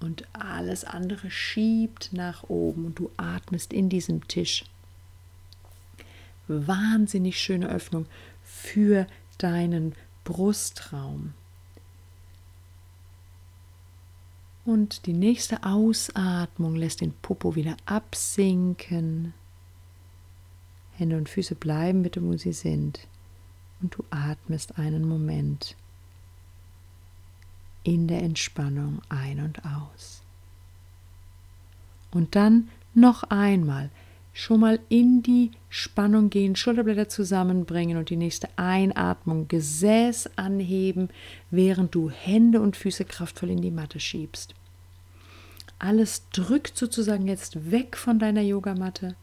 Und 0.01 0.25
alles 0.33 0.85
andere 0.85 1.31
schiebt 1.31 2.11
nach 2.13 2.49
oben 2.49 2.87
und 2.87 2.99
du 2.99 3.11
atmest 3.17 3.73
in 3.73 3.89
diesem 3.89 4.27
Tisch. 4.29 4.65
Wahnsinnig 6.67 7.41
schöne 7.41 7.69
Öffnung 7.69 8.07
für 8.43 9.07
deinen 9.39 9.95
Brustraum. 10.25 11.35
Und 14.65 15.07
die 15.07 15.13
nächste 15.13 15.65
Ausatmung 15.65 16.77
lässt 16.77 17.01
den 17.01 17.13
Popo 17.13 17.57
wieder 17.57 17.77
absinken. 17.85 19.35
Hände 20.93 21.17
und 21.17 21.29
Füße 21.29 21.57
bleiben 21.57 22.03
bitte, 22.03 22.23
wo 22.23 22.37
sie 22.37 22.53
sind. 22.53 23.09
Und 23.81 23.97
du 23.97 24.05
atmest 24.11 24.79
einen 24.79 25.09
Moment 25.09 25.77
in 27.83 28.07
der 28.07 28.23
Entspannung 28.23 29.03
ein 29.09 29.41
und 29.41 29.65
aus. 29.65 30.23
Und 32.13 32.37
dann 32.37 32.69
noch 32.95 33.25
einmal 33.25 33.91
schon 34.33 34.61
mal 34.61 34.79
in 34.89 35.23
die 35.23 35.51
Spannung 35.69 36.31
gehen, 36.31 36.57
Schulterblätter 36.57 37.09
zusammenbringen 37.09 37.99
und 37.99 38.11
die 38.11 38.17
nächste 38.17 38.49
Einatmung, 38.57 39.49
Gesäß 39.49 40.31
anheben, 40.37 41.11
während 41.51 41.95
du 41.95 42.11
Hände 42.11 42.61
und 42.61 42.77
Füße 42.77 43.05
kraftvoll 43.05 43.51
in 43.51 43.61
die 43.61 43.71
Matte 43.71 44.01
schiebst. 44.01 44.55
Alles 45.79 46.29
drückt 46.31 46.79
sozusagen 46.79 47.27
jetzt 47.27 47.71
weg 47.71 47.97
von 47.97 48.19
deiner 48.19 48.43
Yogamatte. 48.43 49.17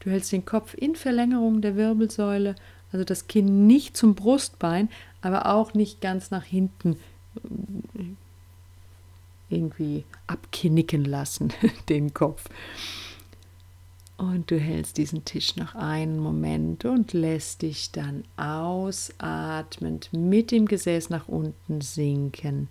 Du 0.00 0.10
hältst 0.10 0.32
den 0.32 0.44
Kopf 0.44 0.74
in 0.74 0.96
Verlängerung 0.96 1.60
der 1.60 1.76
Wirbelsäule, 1.76 2.54
also 2.92 3.04
das 3.04 3.26
Kinn 3.26 3.66
nicht 3.66 3.96
zum 3.96 4.14
Brustbein, 4.14 4.88
aber 5.20 5.46
auch 5.46 5.74
nicht 5.74 6.00
ganz 6.00 6.30
nach 6.30 6.44
hinten 6.44 6.96
äh, 7.36 8.04
irgendwie 9.50 10.04
abknicken 10.26 11.04
lassen, 11.04 11.52
den 11.88 12.14
Kopf. 12.14 12.44
Und 14.18 14.50
du 14.50 14.58
hältst 14.58 14.98
diesen 14.98 15.24
Tisch 15.24 15.56
noch 15.56 15.74
einen 15.74 16.18
Moment 16.18 16.84
und 16.84 17.14
lässt 17.14 17.62
dich 17.62 17.92
dann 17.92 18.24
ausatmend 18.36 20.12
mit 20.12 20.50
dem 20.50 20.66
Gesäß 20.66 21.08
nach 21.08 21.28
unten 21.28 21.80
sinken, 21.80 22.68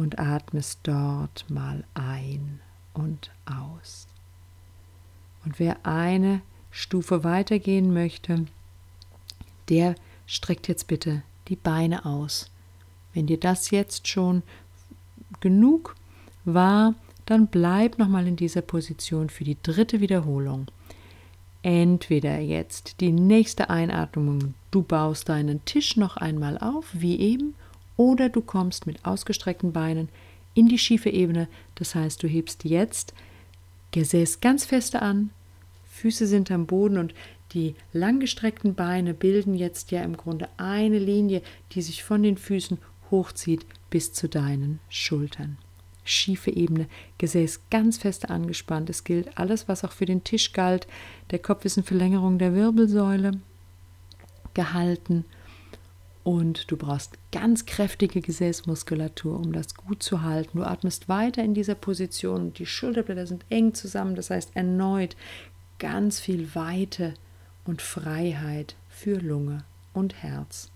und 0.00 0.18
atmest 0.18 0.80
dort 0.84 1.44
mal 1.50 1.84
ein 1.92 2.60
und 2.94 3.30
aus. 3.44 4.06
Und 5.44 5.58
wer 5.58 5.84
eine 5.84 6.40
Stufe 6.70 7.22
weitergehen 7.22 7.92
möchte, 7.92 8.46
der 9.68 9.94
streckt 10.26 10.68
jetzt 10.68 10.86
bitte 10.86 11.22
die 11.48 11.56
Beine 11.56 12.06
aus. 12.06 12.50
Wenn 13.12 13.26
dir 13.26 13.38
das 13.38 13.70
jetzt 13.70 14.08
schon 14.08 14.42
genug 15.40 15.96
war, 16.44 16.94
dann 17.30 17.46
bleib 17.46 17.98
nochmal 17.98 18.26
in 18.26 18.34
dieser 18.34 18.60
Position 18.60 19.28
für 19.30 19.44
die 19.44 19.56
dritte 19.62 20.00
Wiederholung. 20.00 20.66
Entweder 21.62 22.40
jetzt 22.40 23.00
die 23.00 23.12
nächste 23.12 23.70
Einatmung, 23.70 24.54
du 24.72 24.82
baust 24.82 25.28
deinen 25.28 25.64
Tisch 25.64 25.96
noch 25.96 26.16
einmal 26.16 26.58
auf, 26.58 26.86
wie 26.92 27.20
eben, 27.20 27.54
oder 27.96 28.30
du 28.30 28.40
kommst 28.40 28.86
mit 28.86 29.04
ausgestreckten 29.04 29.72
Beinen 29.72 30.08
in 30.54 30.68
die 30.68 30.78
schiefe 30.78 31.10
Ebene. 31.10 31.46
Das 31.76 31.94
heißt, 31.94 32.20
du 32.22 32.26
hebst 32.26 32.64
jetzt 32.64 33.14
Gesäß 33.92 34.40
ganz 34.40 34.64
feste 34.64 35.00
an, 35.00 35.30
Füße 35.88 36.26
sind 36.26 36.50
am 36.50 36.66
Boden 36.66 36.98
und 36.98 37.14
die 37.52 37.76
langgestreckten 37.92 38.74
Beine 38.74 39.14
bilden 39.14 39.54
jetzt 39.54 39.92
ja 39.92 40.02
im 40.02 40.16
Grunde 40.16 40.48
eine 40.56 40.98
Linie, 40.98 41.42
die 41.72 41.82
sich 41.82 42.02
von 42.02 42.22
den 42.22 42.38
Füßen 42.38 42.78
hochzieht 43.10 43.66
bis 43.90 44.12
zu 44.12 44.28
deinen 44.28 44.80
Schultern. 44.88 45.58
Schiefe 46.10 46.50
Ebene, 46.50 46.86
Gesäß 47.18 47.60
ganz 47.70 47.98
fest 47.98 48.30
angespannt. 48.30 48.90
Es 48.90 49.04
gilt 49.04 49.38
alles, 49.38 49.68
was 49.68 49.84
auch 49.84 49.92
für 49.92 50.06
den 50.06 50.24
Tisch 50.24 50.52
galt. 50.52 50.86
Der 51.30 51.38
Kopf 51.38 51.64
ist 51.64 51.76
in 51.76 51.84
Verlängerung 51.84 52.38
der 52.38 52.54
Wirbelsäule 52.54 53.32
gehalten 54.54 55.24
und 56.22 56.70
du 56.70 56.76
brauchst 56.76 57.18
ganz 57.32 57.64
kräftige 57.64 58.20
Gesäßmuskulatur, 58.20 59.38
um 59.38 59.52
das 59.52 59.74
gut 59.74 60.02
zu 60.02 60.22
halten. 60.22 60.58
Du 60.58 60.64
atmest 60.64 61.08
weiter 61.08 61.42
in 61.42 61.54
dieser 61.54 61.74
Position. 61.74 62.52
Die 62.54 62.66
Schulterblätter 62.66 63.26
sind 63.26 63.44
eng 63.48 63.72
zusammen, 63.74 64.14
das 64.14 64.30
heißt 64.30 64.50
erneut 64.54 65.16
ganz 65.78 66.20
viel 66.20 66.54
Weite 66.54 67.14
und 67.64 67.80
Freiheit 67.80 68.76
für 68.88 69.18
Lunge 69.18 69.64
und 69.94 70.22
Herz. 70.22 70.70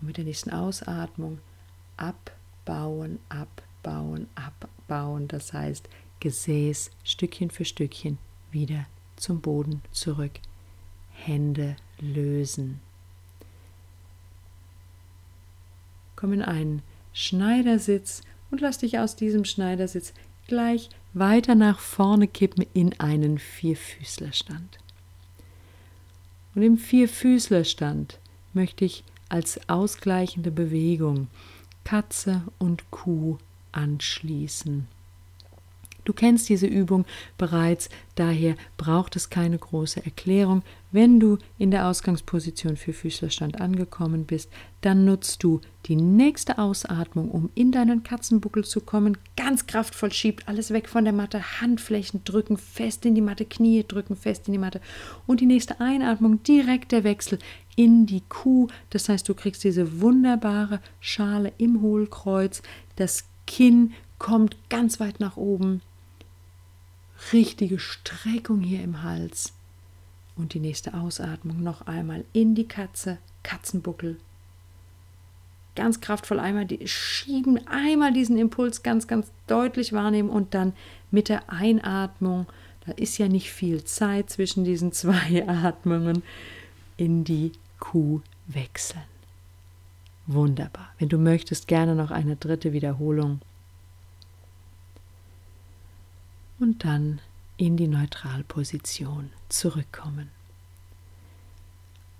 Und 0.00 0.06
mit 0.06 0.18
der 0.18 0.24
nächsten 0.24 0.50
Ausatmung 0.50 1.40
abbauen, 1.96 3.18
abbauen, 3.84 4.28
abbauen. 4.34 5.28
Das 5.28 5.52
heißt 5.52 5.88
Gesäß 6.20 6.90
Stückchen 7.04 7.50
für 7.50 7.64
Stückchen 7.64 8.18
wieder 8.50 8.86
zum 9.16 9.40
Boden 9.40 9.82
zurück. 9.92 10.32
Hände 11.10 11.76
lösen. 12.00 12.80
Komm 16.16 16.32
in 16.32 16.42
einen 16.42 16.82
Schneidersitz 17.12 18.22
und 18.50 18.60
lass 18.60 18.78
dich 18.78 18.98
aus 18.98 19.16
diesem 19.16 19.44
Schneidersitz 19.44 20.12
gleich 20.48 20.88
weiter 21.12 21.54
nach 21.54 21.78
vorne 21.78 22.26
kippen 22.26 22.66
in 22.74 22.98
einen 23.00 23.38
Vierfüßlerstand. 23.38 24.78
Und 26.54 26.62
im 26.62 26.78
Vierfüßlerstand 26.78 28.18
möchte 28.52 28.84
ich 28.84 29.04
als 29.28 29.68
ausgleichende 29.68 30.50
Bewegung 30.50 31.28
Katze 31.84 32.42
und 32.58 32.90
Kuh 32.90 33.38
anschließen. 33.74 34.86
Du 36.04 36.12
kennst 36.12 36.50
diese 36.50 36.66
Übung 36.66 37.06
bereits, 37.38 37.88
daher 38.14 38.56
braucht 38.76 39.16
es 39.16 39.30
keine 39.30 39.56
große 39.58 40.04
Erklärung. 40.04 40.62
Wenn 40.92 41.18
du 41.18 41.38
in 41.58 41.70
der 41.70 41.88
Ausgangsposition 41.88 42.76
für 42.76 42.92
Füßlerstand 42.92 43.60
angekommen 43.60 44.26
bist, 44.26 44.50
dann 44.82 45.06
nutzt 45.06 45.42
du 45.42 45.60
die 45.86 45.96
nächste 45.96 46.58
Ausatmung, 46.58 47.30
um 47.30 47.50
in 47.54 47.72
deinen 47.72 48.02
Katzenbuckel 48.02 48.64
zu 48.64 48.80
kommen. 48.82 49.16
Ganz 49.36 49.66
kraftvoll 49.66 50.12
schiebt 50.12 50.46
alles 50.46 50.70
weg 50.72 50.88
von 50.88 51.04
der 51.04 51.14
Matte, 51.14 51.60
Handflächen 51.60 52.22
drücken 52.24 52.58
fest 52.58 53.06
in 53.06 53.14
die 53.14 53.22
Matte, 53.22 53.46
Knie 53.46 53.84
drücken 53.86 54.14
fest 54.14 54.46
in 54.46 54.52
die 54.52 54.58
Matte. 54.58 54.80
Und 55.26 55.40
die 55.40 55.46
nächste 55.46 55.80
Einatmung 55.80 56.42
direkt 56.42 56.92
der 56.92 57.02
Wechsel 57.02 57.38
in 57.76 58.04
die 58.06 58.22
Kuh. 58.28 58.68
Das 58.90 59.08
heißt, 59.08 59.28
du 59.28 59.34
kriegst 59.34 59.64
diese 59.64 60.00
wunderbare 60.00 60.80
Schale 61.00 61.52
im 61.56 61.80
Hohlkreuz. 61.80 62.62
Das 62.96 63.24
Kinn 63.54 63.94
kommt 64.18 64.56
ganz 64.68 64.98
weit 64.98 65.20
nach 65.20 65.36
oben 65.36 65.80
richtige 67.32 67.78
Streckung 67.78 68.62
hier 68.62 68.82
im 68.82 69.04
Hals. 69.04 69.52
Und 70.34 70.54
die 70.54 70.58
nächste 70.58 70.92
Ausatmung 70.94 71.62
noch 71.62 71.86
einmal 71.86 72.24
in 72.32 72.56
die 72.56 72.66
Katze, 72.66 73.18
Katzenbuckel. 73.44 74.16
Ganz 75.76 76.00
kraftvoll 76.00 76.40
einmal 76.40 76.66
die, 76.66 76.88
schieben, 76.88 77.64
einmal 77.68 78.12
diesen 78.12 78.38
Impuls 78.38 78.82
ganz, 78.82 79.06
ganz 79.06 79.30
deutlich 79.46 79.92
wahrnehmen 79.92 80.30
und 80.30 80.52
dann 80.52 80.72
mit 81.12 81.28
der 81.28 81.48
Einatmung, 81.48 82.46
da 82.84 82.90
ist 82.94 83.18
ja 83.18 83.28
nicht 83.28 83.52
viel 83.52 83.84
Zeit 83.84 84.30
zwischen 84.30 84.64
diesen 84.64 84.90
zwei 85.00 85.46
Atmungen, 85.46 86.24
in 86.96 87.22
die 87.22 87.52
Kuh 87.78 88.20
wechseln. 88.48 89.13
Wunderbar. 90.26 90.88
Wenn 90.98 91.08
du 91.08 91.18
möchtest, 91.18 91.68
gerne 91.68 91.94
noch 91.94 92.10
eine 92.10 92.36
dritte 92.36 92.72
Wiederholung. 92.72 93.40
und 96.58 96.84
dann 96.84 97.20
in 97.56 97.76
die 97.76 97.88
Neutralposition 97.88 99.30
zurückkommen. 99.48 100.30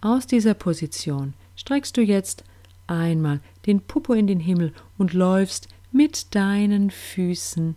Aus 0.00 0.26
dieser 0.26 0.54
Position 0.54 1.34
streckst 1.56 1.96
du 1.96 2.02
jetzt 2.02 2.44
einmal 2.86 3.40
den 3.66 3.80
Popo 3.80 4.12
in 4.12 4.26
den 4.26 4.40
Himmel 4.40 4.72
und 4.98 5.14
läufst 5.14 5.68
mit 5.92 6.34
deinen 6.34 6.90
Füßen 6.90 7.74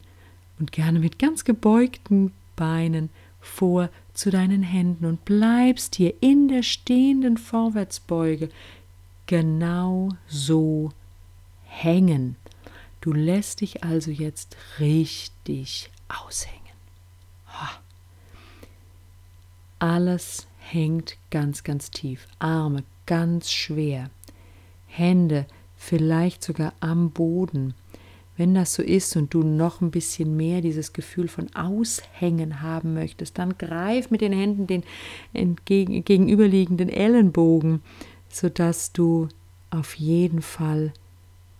und 0.60 0.72
gerne 0.72 1.00
mit 1.00 1.20
ganz 1.20 1.46
gebeugten 1.46 2.34
Beinen 2.56 3.10
vor 3.40 3.90
zu 4.14 4.30
deinen 4.30 4.64
Händen 4.64 5.06
und 5.06 5.24
bleibst 5.24 5.96
hier 5.96 6.14
in 6.20 6.50
der 6.50 6.64
stehenden 6.64 7.38
Vorwärtsbeuge 7.38 8.50
genau 9.28 10.10
so 10.28 10.92
hängen. 11.64 12.36
Du 13.02 13.14
lässt 13.14 13.62
dich 13.62 13.84
also 13.84 14.10
jetzt 14.12 14.58
richtig 14.80 15.92
aushängen. 16.10 16.58
Alles 19.80 20.48
hängt 20.58 21.18
ganz, 21.30 21.64
ganz 21.64 21.92
tief. 21.92 22.28
Arme 22.40 22.84
ganz 23.06 23.52
schwer. 23.52 24.10
Hände 24.88 25.46
vielleicht 25.76 26.44
sogar 26.44 26.74
am 26.80 27.12
Boden. 27.12 27.76
Wenn 28.38 28.54
das 28.54 28.74
so 28.74 28.84
ist 28.84 29.16
und 29.16 29.34
du 29.34 29.44
noch 29.44 29.82
ein 29.82 29.92
bisschen 29.92 30.36
mehr 30.38 30.62
dieses 30.62 30.94
Gefühl 30.94 31.28
von 31.28 31.54
Aushängen 31.56 32.62
haben 32.62 32.94
möchtest, 32.94 33.38
dann 33.38 33.58
greif 33.58 34.12
mit 34.12 34.22
den 34.22 34.34
Händen 34.34 34.68
den 34.68 34.84
entgegen, 35.34 36.04
gegenüberliegenden 36.04 36.90
Ellenbogen, 36.90 37.82
sodass 38.38 38.92
du 38.92 39.30
auf 39.72 39.96
jeden 39.96 40.42
Fall 40.42 40.94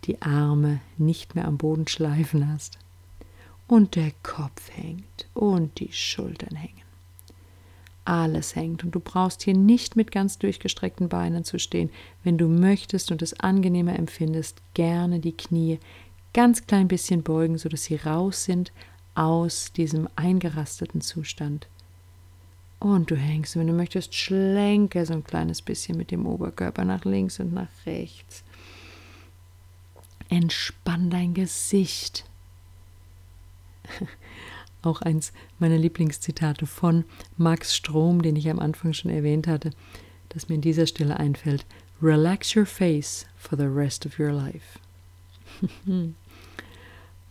die 0.04 0.22
Arme 0.22 0.80
nicht 0.96 1.34
mehr 1.34 1.46
am 1.46 1.58
Boden 1.58 1.88
schleifen 1.88 2.48
hast 2.52 2.78
und 3.66 3.96
der 3.96 4.12
Kopf 4.22 4.70
hängt 4.72 5.26
und 5.34 5.80
die 5.80 5.92
Schultern 5.92 6.56
hängen. 6.56 6.82
Alles 8.04 8.56
hängt 8.56 8.84
und 8.84 8.92
du 8.92 9.00
brauchst 9.00 9.42
hier 9.42 9.54
nicht 9.54 9.96
mit 9.96 10.12
ganz 10.12 10.38
durchgestreckten 10.38 11.08
Beinen 11.08 11.44
zu 11.44 11.58
stehen. 11.58 11.90
Wenn 12.22 12.38
du 12.38 12.48
möchtest 12.48 13.10
und 13.10 13.20
es 13.20 13.38
angenehmer 13.38 13.98
empfindest, 13.98 14.62
gerne 14.72 15.18
die 15.18 15.36
Knie 15.36 15.78
ganz 16.32 16.66
klein 16.66 16.88
bisschen 16.88 17.22
beugen, 17.22 17.58
sodass 17.58 17.84
sie 17.84 17.96
raus 17.96 18.44
sind 18.44 18.72
aus 19.14 19.72
diesem 19.72 20.08
eingerasteten 20.16 21.00
Zustand. 21.00 21.66
Und 22.80 23.10
du 23.10 23.16
hängst, 23.16 23.56
wenn 23.56 23.66
du 23.66 23.72
möchtest, 23.72 24.14
schlenke 24.14 25.04
so 25.04 25.12
ein 25.12 25.24
kleines 25.24 25.62
bisschen 25.62 25.96
mit 25.96 26.10
dem 26.10 26.26
Oberkörper 26.26 26.84
nach 26.84 27.04
links 27.04 27.40
und 27.40 27.52
nach 27.52 27.68
rechts. 27.86 28.44
Entspann 30.28 31.10
dein 31.10 31.34
Gesicht. 31.34 32.24
Auch 34.82 35.02
eins 35.02 35.32
meiner 35.58 35.78
Lieblingszitate 35.78 36.66
von 36.66 37.04
Max 37.36 37.74
Strom, 37.74 38.22
den 38.22 38.36
ich 38.36 38.48
am 38.48 38.60
Anfang 38.60 38.92
schon 38.92 39.10
erwähnt 39.10 39.48
hatte, 39.48 39.70
das 40.28 40.48
mir 40.48 40.54
an 40.56 40.60
dieser 40.60 40.86
Stelle 40.86 41.16
einfällt. 41.18 41.66
Relax 42.00 42.54
your 42.54 42.66
face 42.66 43.26
for 43.36 43.58
the 43.58 43.64
rest 43.64 44.06
of 44.06 44.20
your 44.20 44.30
life. 44.30 44.78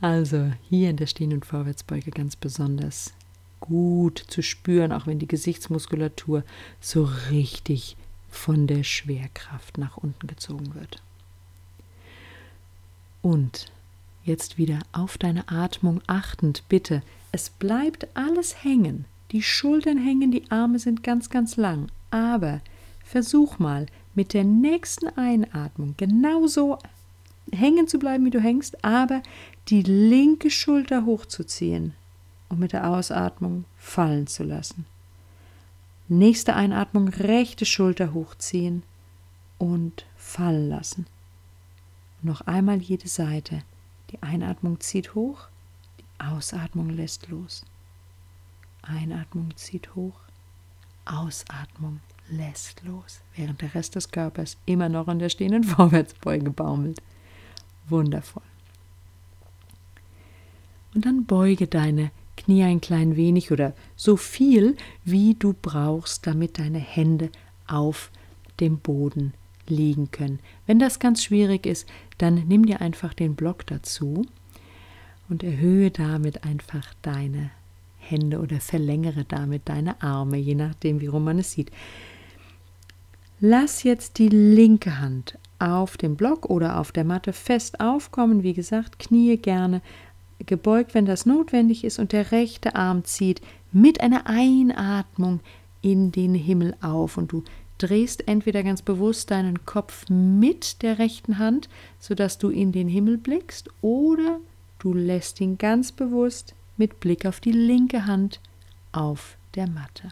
also 0.02 0.52
hier 0.68 0.90
in 0.90 0.98
der 0.98 1.08
stehenden 1.08 1.42
Vorwärtsbeuge 1.42 2.12
ganz 2.12 2.36
besonders 2.36 3.14
gut 3.60 4.24
zu 4.28 4.42
spüren, 4.42 4.92
auch 4.92 5.08
wenn 5.08 5.20
die 5.20 5.28
Gesichtsmuskulatur 5.28 6.44
so 6.80 7.10
richtig 7.30 7.98
von 8.30 8.68
der 8.68 8.84
Schwerkraft 8.84 9.78
nach 9.78 9.98
unten 9.98 10.28
gezogen 10.28 10.76
wird. 10.76 11.02
Und 13.22 13.72
Jetzt 14.28 14.58
wieder 14.58 14.80
auf 14.92 15.18
deine 15.18 15.48
Atmung 15.48 16.02
achtend, 16.06 16.64
bitte. 16.68 17.02
Es 17.32 17.50
bleibt 17.50 18.10
alles 18.14 18.62
hängen. 18.62 19.06
Die 19.32 19.42
Schultern 19.42 19.98
hängen, 19.98 20.32
die 20.32 20.52
Arme 20.52 20.80
sind 20.80 21.02
ganz, 21.02 21.30
ganz 21.30 21.56
lang. 21.56 21.88
Aber 22.12 22.60
versuch 23.06 23.58
mal 23.58 23.86
mit 24.16 24.34
der 24.34 24.44
nächsten 24.44 25.08
Einatmung 25.18 25.94
genauso 25.96 26.78
hängen 27.54 27.88
zu 27.88 28.00
bleiben, 28.00 28.26
wie 28.26 28.30
du 28.30 28.42
hängst, 28.42 28.84
aber 28.84 29.24
die 29.70 29.82
linke 29.82 30.50
Schulter 30.50 31.06
hochzuziehen 31.06 31.94
und 32.50 32.60
mit 32.60 32.74
der 32.74 32.90
Ausatmung 32.90 33.66
fallen 33.78 34.28
zu 34.28 34.44
lassen. 34.44 34.86
Nächste 36.08 36.56
Einatmung, 36.56 37.10
rechte 37.10 37.66
Schulter 37.66 38.14
hochziehen 38.14 38.84
und 39.58 40.06
fallen 40.16 40.70
lassen. 40.70 41.06
Noch 42.22 42.42
einmal 42.42 42.78
jede 42.78 43.08
Seite. 43.08 43.64
Die 44.12 44.22
Einatmung 44.24 44.80
zieht 44.80 45.16
hoch, 45.16 45.48
die 46.00 46.24
Ausatmung 46.24 46.90
lässt 46.90 47.28
los. 47.28 47.66
Einatmung 48.82 49.56
zieht 49.58 49.96
hoch, 49.96 50.16
Ausatmung 51.06 52.00
lässt 52.30 52.84
los, 52.84 53.22
während 53.36 53.62
der 53.62 53.74
Rest 53.76 53.96
des 53.96 54.12
Körpers 54.12 54.58
immer 54.66 54.90
noch 54.90 55.08
an 55.08 55.20
der 55.20 55.30
stehenden 55.30 55.64
Vorwärtsbeuge 55.66 56.52
baumelt. 56.52 57.02
Wundervoll. 57.90 58.44
Und 60.94 61.06
dann 61.06 61.26
beuge 61.26 61.68
deine 61.68 62.12
Knie 62.48 62.64
ein 62.64 62.80
klein 62.80 63.18
wenig 63.18 63.52
oder 63.52 63.74
so 63.98 64.16
viel, 64.16 64.78
wie 65.04 65.34
du 65.34 65.54
brauchst, 65.62 66.26
damit 66.26 66.60
deine 66.60 66.80
Hände 66.80 67.30
auf 67.68 68.10
dem 68.62 68.78
Boden 68.78 69.34
liegen 69.68 70.12
können. 70.12 70.40
Wenn 70.66 70.80
das 70.80 71.00
ganz 71.00 71.22
schwierig 71.22 71.66
ist, 71.66 71.90
dann 72.20 72.48
nimm 72.48 72.66
dir 72.66 72.80
einfach 72.80 73.14
den 73.14 73.36
Block 73.36 73.68
dazu 73.68 74.26
und 75.28 75.44
erhöhe 75.44 75.92
damit 75.92 76.46
einfach 76.46 76.94
deine 77.02 77.52
Hände 77.98 78.40
oder 78.40 78.62
verlängere 78.62 79.26
damit 79.26 79.64
deine 79.68 80.02
Arme, 80.02 80.38
je 80.38 80.56
nachdem, 80.56 81.02
wie 81.02 81.08
rum 81.08 81.26
man 81.26 81.40
es 81.40 81.52
sieht. 81.52 81.70
Lass 83.42 83.84
jetzt 83.84 84.20
die 84.20 84.30
linke 84.30 85.02
Hand 85.02 85.38
auf 85.60 85.98
dem 85.98 86.16
Block 86.16 86.50
oder 86.50 86.80
auf 86.80 86.94
der 86.94 87.04
Matte 87.04 87.34
fest 87.34 87.82
aufkommen. 87.82 88.42
Wie 88.42 88.54
gesagt, 88.54 89.00
Knie 89.00 89.36
gerne 89.36 89.82
gebeugt, 90.46 90.94
wenn 90.94 91.06
das 91.06 91.26
notwendig 91.26 91.84
ist, 91.84 92.00
und 92.00 92.12
der 92.12 92.32
rechte 92.32 92.76
Arm 92.76 93.04
zieht 93.04 93.42
mit 93.72 94.02
einer 94.02 94.28
Einatmung 94.28 95.40
in 95.82 96.12
den 96.12 96.34
Himmel 96.34 96.76
auf 96.82 97.18
und 97.18 97.32
du 97.32 97.44
drehst 97.78 98.28
entweder 98.28 98.64
ganz 98.64 98.82
bewusst 98.82 99.32
deinen 99.32 99.66
Kopf 99.66 100.10
mit 100.10 100.82
der 100.82 101.00
rechten 101.00 101.38
Hand, 101.38 101.70
sodass 102.00 102.38
du 102.38 102.50
in 102.50 102.72
den 102.72 102.88
Himmel 102.88 103.18
blickst, 103.18 103.70
oder 103.82 104.40
du 104.80 104.94
lässt 104.94 105.40
ihn 105.42 105.58
ganz 105.58 105.92
bewusst 105.92 106.56
mit 106.78 107.00
Blick 107.00 107.26
auf 107.26 107.40
die 107.40 107.52
linke 107.52 108.06
Hand 108.06 108.40
auf 108.92 109.38
der 109.56 109.68
Matte. 109.68 110.10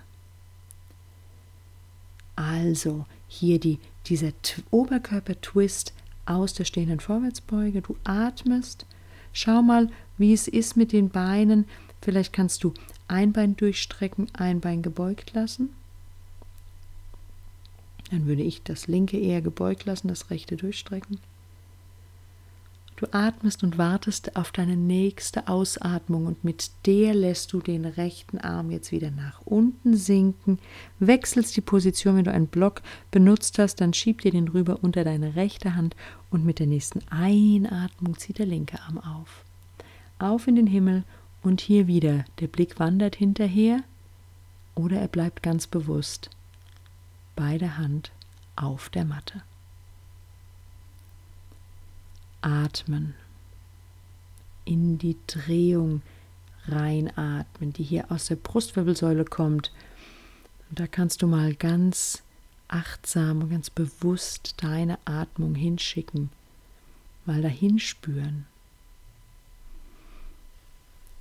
Also 2.35 3.05
hier 3.27 3.59
die, 3.59 3.79
dieser 4.07 4.31
Oberkörper-Twist 4.71 5.93
aus 6.25 6.53
der 6.53 6.65
stehenden 6.65 6.99
Vorwärtsbeuge. 6.99 7.81
Du 7.81 7.95
atmest. 8.03 8.85
Schau 9.31 9.61
mal, 9.61 9.89
wie 10.17 10.33
es 10.33 10.47
ist 10.47 10.77
mit 10.77 10.91
den 10.91 11.09
Beinen. 11.09 11.65
Vielleicht 12.01 12.33
kannst 12.33 12.63
du 12.63 12.73
ein 13.07 13.33
Bein 13.33 13.55
durchstrecken, 13.55 14.27
ein 14.33 14.59
Bein 14.59 14.81
gebeugt 14.81 15.33
lassen. 15.33 15.69
Dann 18.11 18.27
würde 18.27 18.43
ich 18.43 18.61
das 18.63 18.87
linke 18.87 19.19
eher 19.19 19.41
gebeugt 19.41 19.85
lassen, 19.85 20.07
das 20.07 20.29
rechte 20.29 20.57
durchstrecken. 20.57 21.19
Du 22.97 23.07
atmest 23.11 23.61
und 23.63 23.77
wartest 23.77 24.37
auf 24.37 24.53
deine 24.53 24.77
nächste 24.77 25.49
Ausatmung 25.49 26.27
und 26.27 26.45
mit 26.45 26.71
der 26.85 27.13
lässt 27.13 27.51
du 27.51 27.59
den 27.59 27.83
rechten 27.83 28.37
Arm 28.37 28.71
jetzt 28.71 28.93
wieder 28.93 29.11
nach 29.11 29.41
unten 29.43 29.97
sinken, 29.97 30.59
wechselst 30.99 31.57
die 31.57 31.61
Position, 31.61 32.15
wenn 32.15 32.23
du 32.23 32.31
einen 32.31 32.47
Block 32.47 32.81
benutzt 33.11 33.59
hast, 33.59 33.81
dann 33.81 33.93
schieb 33.93 34.21
dir 34.21 34.31
den 34.31 34.47
rüber 34.47 34.79
unter 34.81 35.03
deine 35.03 35.35
rechte 35.35 35.75
Hand 35.75 35.93
und 36.29 36.45
mit 36.45 36.59
der 36.59 36.67
nächsten 36.67 37.01
Einatmung 37.09 38.17
zieht 38.17 38.39
der 38.39 38.45
linke 38.45 38.79
Arm 38.79 38.97
auf. 38.99 39.44
Auf 40.19 40.47
in 40.47 40.55
den 40.55 40.67
Himmel 40.67 41.03
und 41.41 41.61
hier 41.61 41.87
wieder, 41.87 42.25
der 42.39 42.47
Blick 42.47 42.79
wandert 42.79 43.15
hinterher 43.15 43.83
oder 44.73 44.99
er 44.99 45.07
bleibt 45.07 45.43
ganz 45.43 45.67
bewusst, 45.67 46.29
beide 47.35 47.77
Hand 47.77 48.11
auf 48.55 48.89
der 48.89 49.05
Matte 49.05 49.43
atmen, 52.45 53.15
in 54.65 54.97
die 54.97 55.17
Drehung 55.25 56.01
reinatmen, 56.67 57.73
die 57.73 57.83
hier 57.83 58.11
aus 58.11 58.27
der 58.27 58.35
Brustwirbelsäule 58.35 59.25
kommt. 59.25 59.71
Und 60.69 60.79
da 60.79 60.87
kannst 60.87 61.21
du 61.21 61.27
mal 61.27 61.55
ganz 61.55 62.23
achtsam 62.67 63.41
und 63.41 63.49
ganz 63.49 63.69
bewusst 63.69 64.55
deine 64.63 64.99
Atmung 65.05 65.55
hinschicken, 65.55 66.29
mal 67.25 67.41
dahin 67.41 67.79
spüren. 67.79 68.45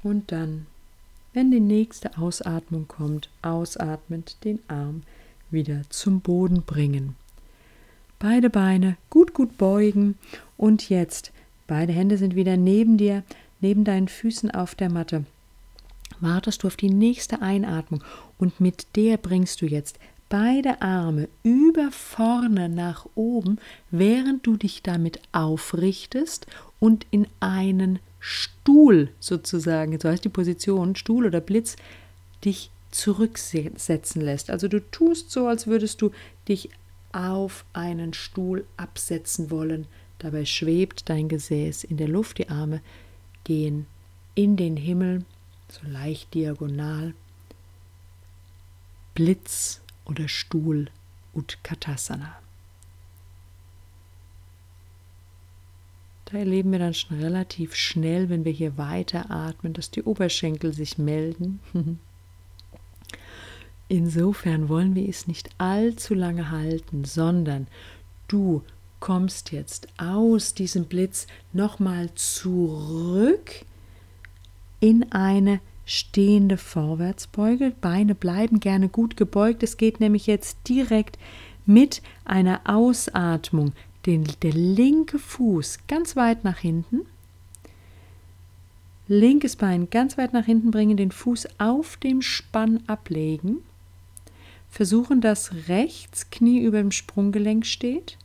Und 0.04 0.30
dann, 0.30 0.66
wenn 1.32 1.50
die 1.50 1.60
nächste 1.60 2.16
Ausatmung 2.18 2.86
kommt, 2.86 3.30
ausatmend 3.42 4.36
den 4.44 4.60
Arm 4.68 5.02
wieder 5.50 5.82
zum 5.88 6.20
Boden 6.20 6.62
bringen. 6.62 7.16
Beide 8.18 8.50
Beine 8.50 8.96
gut, 9.10 9.34
gut 9.34 9.56
beugen 9.58 10.16
und 10.56 10.88
jetzt 10.90 11.32
beide 11.66 11.92
Hände 11.92 12.18
sind 12.18 12.36
wieder 12.36 12.56
neben 12.56 12.98
dir, 12.98 13.22
neben 13.60 13.84
deinen 13.84 14.08
Füßen 14.08 14.50
auf 14.50 14.74
der 14.74 14.90
Matte. 14.90 15.24
Wartest 16.20 16.62
du 16.62 16.66
auf 16.66 16.76
die 16.76 16.90
nächste 16.90 17.40
Einatmung 17.40 18.04
und 18.38 18.60
mit 18.60 18.86
der 18.96 19.16
bringst 19.16 19.62
du 19.62 19.66
jetzt 19.66 19.98
beide 20.28 20.82
Arme 20.82 21.28
über 21.42 21.90
vorne 21.90 22.68
nach 22.68 23.06
oben, 23.14 23.58
während 23.90 24.46
du 24.46 24.56
dich 24.56 24.82
damit 24.82 25.20
aufrichtest 25.32 26.46
und 26.78 27.06
in 27.10 27.26
einen 27.40 28.00
Stuhl 28.26 29.10
sozusagen, 29.20 30.00
so 30.00 30.08
heißt 30.08 30.24
die 30.24 30.30
Position, 30.30 30.96
Stuhl 30.96 31.26
oder 31.26 31.42
Blitz, 31.42 31.76
dich 32.42 32.70
zurücksetzen 32.90 34.22
lässt. 34.22 34.48
Also 34.48 34.66
du 34.66 34.80
tust 34.80 35.30
so, 35.30 35.46
als 35.46 35.66
würdest 35.66 36.00
du 36.00 36.10
dich 36.48 36.70
auf 37.12 37.66
einen 37.74 38.14
Stuhl 38.14 38.64
absetzen 38.78 39.50
wollen. 39.50 39.86
Dabei 40.20 40.46
schwebt 40.46 41.10
dein 41.10 41.28
Gesäß 41.28 41.84
in 41.84 41.98
der 41.98 42.08
Luft, 42.08 42.38
die 42.38 42.48
Arme 42.48 42.80
gehen 43.44 43.86
in 44.34 44.56
den 44.56 44.78
Himmel, 44.78 45.26
so 45.68 45.86
leicht 45.86 46.32
diagonal. 46.32 47.12
Blitz 49.14 49.82
oder 50.06 50.28
Stuhl 50.28 50.86
Utkatasana. 51.34 52.43
Da 56.26 56.38
erleben 56.38 56.72
wir 56.72 56.78
dann 56.78 56.94
schon 56.94 57.20
relativ 57.20 57.74
schnell, 57.74 58.28
wenn 58.28 58.44
wir 58.44 58.52
hier 58.52 58.78
weiter 58.78 59.30
atmen, 59.30 59.74
dass 59.74 59.90
die 59.90 60.02
Oberschenkel 60.02 60.72
sich 60.72 60.96
melden. 60.98 61.60
Insofern 63.88 64.68
wollen 64.68 64.94
wir 64.94 65.08
es 65.08 65.26
nicht 65.26 65.50
allzu 65.58 66.14
lange 66.14 66.50
halten, 66.50 67.04
sondern 67.04 67.66
du 68.28 68.62
kommst 69.00 69.52
jetzt 69.52 69.88
aus 69.98 70.54
diesem 70.54 70.86
Blitz 70.86 71.26
nochmal 71.52 72.08
zurück 72.14 73.66
in 74.80 75.12
eine 75.12 75.60
stehende 75.84 76.56
Vorwärtsbeuge. 76.56 77.74
Beine 77.82 78.14
bleiben 78.14 78.60
gerne 78.60 78.88
gut 78.88 79.18
gebeugt. 79.18 79.62
Es 79.62 79.76
geht 79.76 80.00
nämlich 80.00 80.26
jetzt 80.26 80.56
direkt 80.66 81.18
mit 81.66 82.00
einer 82.24 82.62
Ausatmung 82.64 83.72
den, 84.06 84.24
der 84.42 84.52
linke 84.52 85.18
Fuß 85.18 85.80
ganz 85.88 86.16
weit 86.16 86.44
nach 86.44 86.58
hinten. 86.58 87.02
Linkes 89.06 89.56
Bein 89.56 89.90
ganz 89.90 90.16
weit 90.16 90.32
nach 90.32 90.46
hinten 90.46 90.70
bringen, 90.70 90.96
den 90.96 91.10
Fuß 91.10 91.48
auf 91.58 91.96
dem 91.96 92.22
Spann 92.22 92.82
ablegen 92.86 93.58
versuchen, 94.74 95.20
dass 95.20 95.68
rechts 95.68 96.30
Knie 96.30 96.60
über 96.60 96.78
dem 96.78 96.90
Sprunggelenk 96.90 97.64
steht. 97.64 98.18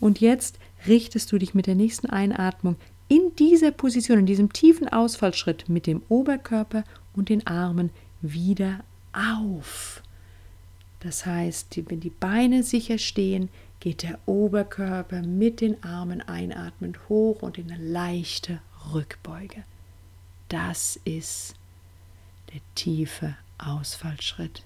Und 0.00 0.20
jetzt 0.20 0.58
richtest 0.88 1.30
du 1.30 1.38
dich 1.38 1.54
mit 1.54 1.66
der 1.66 1.76
nächsten 1.76 2.10
Einatmung 2.10 2.76
in 3.06 3.34
dieser 3.38 3.70
Position, 3.70 4.18
in 4.18 4.26
diesem 4.26 4.52
tiefen 4.52 4.88
Ausfallschritt 4.88 5.68
mit 5.68 5.86
dem 5.86 6.02
Oberkörper 6.08 6.82
und 7.14 7.28
den 7.28 7.46
Armen 7.46 7.90
wieder 8.20 8.80
auf. 9.12 10.02
Das 10.98 11.26
heißt, 11.26 11.78
wenn 11.88 12.00
die 12.00 12.10
Beine 12.10 12.64
sicher 12.64 12.98
stehen, 12.98 13.48
geht 13.84 14.02
der 14.02 14.18
Oberkörper 14.24 15.20
mit 15.20 15.60
den 15.60 15.84
Armen 15.84 16.22
einatmend 16.22 17.06
hoch 17.10 17.42
und 17.42 17.58
in 17.58 17.70
eine 17.70 17.82
leichte 17.82 18.62
Rückbeuge. 18.94 19.62
Das 20.48 20.98
ist 21.04 21.54
der 22.54 22.62
tiefe 22.74 23.36
Ausfallschritt. 23.58 24.62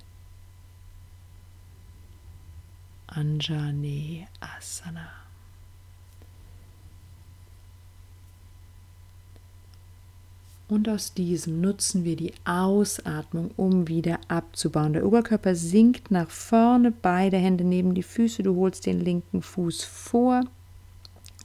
Anjane 3.08 4.28
Asana. 4.38 5.10
Und 10.68 10.86
aus 10.88 11.14
diesem 11.14 11.62
nutzen 11.62 12.04
wir 12.04 12.14
die 12.14 12.34
Ausatmung, 12.44 13.50
um 13.56 13.88
wieder 13.88 14.20
abzubauen. 14.28 14.92
Der 14.92 15.06
Oberkörper 15.06 15.54
sinkt 15.54 16.10
nach 16.10 16.28
vorne, 16.30 16.92
beide 16.92 17.38
Hände 17.38 17.64
neben 17.64 17.94
die 17.94 18.02
Füße. 18.02 18.42
Du 18.42 18.54
holst 18.56 18.84
den 18.84 19.00
linken 19.00 19.40
Fuß 19.40 19.84
vor 19.84 20.42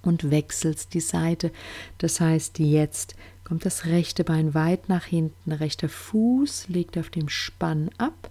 und 0.01 0.29
wechselst 0.29 0.93
die 0.93 0.99
Seite. 0.99 1.51
Das 1.99 2.19
heißt, 2.19 2.59
jetzt 2.59 3.15
kommt 3.45 3.65
das 3.65 3.85
rechte 3.85 4.25
Bein 4.25 4.53
weit 4.53 4.89
nach 4.89 5.05
hinten, 5.05 5.53
rechter 5.53 5.87
Fuß 5.87 6.67
liegt 6.67 6.97
auf 6.97 7.09
dem 7.09 7.29
Spann 7.29 7.89
ab, 7.97 8.29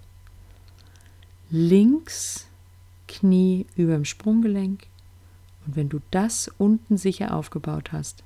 links 1.51 2.47
Knie 3.09 3.67
über 3.77 3.95
dem 3.95 4.05
Sprunggelenk. 4.05 4.87
Und 5.67 5.77
wenn 5.77 5.89
du 5.89 6.01
das 6.11 6.51
unten 6.59 6.99
sicher 6.99 7.35
aufgebaut 7.35 7.93
hast, 7.93 8.23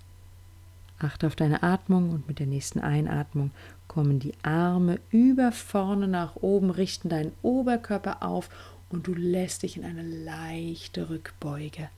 achte 0.99 1.27
auf 1.27 1.37
deine 1.37 1.63
Atmung 1.63 2.11
und 2.11 2.29
mit 2.29 2.39
der 2.39 2.47
nächsten 2.47 2.81
Einatmung 2.81 3.51
kommen 3.89 4.19
die 4.19 4.35
Arme 4.43 4.99
über 5.11 5.53
vorne 5.53 6.09
nach 6.09 6.37
oben, 6.37 6.71
richten 6.71 7.09
deinen 7.09 7.33
Oberkörper 7.43 8.23
auf 8.23 8.49
und 8.89 9.07
du 9.07 9.15
lässt 9.15 9.63
dich 9.63 9.77
in 9.77 9.85
eine 9.85 10.03
leichte 10.03 11.11
Rückbeuge 11.11 11.89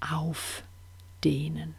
aufdehnen. 0.00 1.74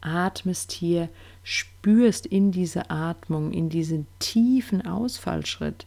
Atmest 0.00 0.72
hier, 0.72 1.08
spürst 1.42 2.26
in 2.26 2.52
diese 2.52 2.90
Atmung, 2.90 3.52
in 3.52 3.68
diesen 3.68 4.06
tiefen 4.18 4.86
Ausfallschritt, 4.86 5.86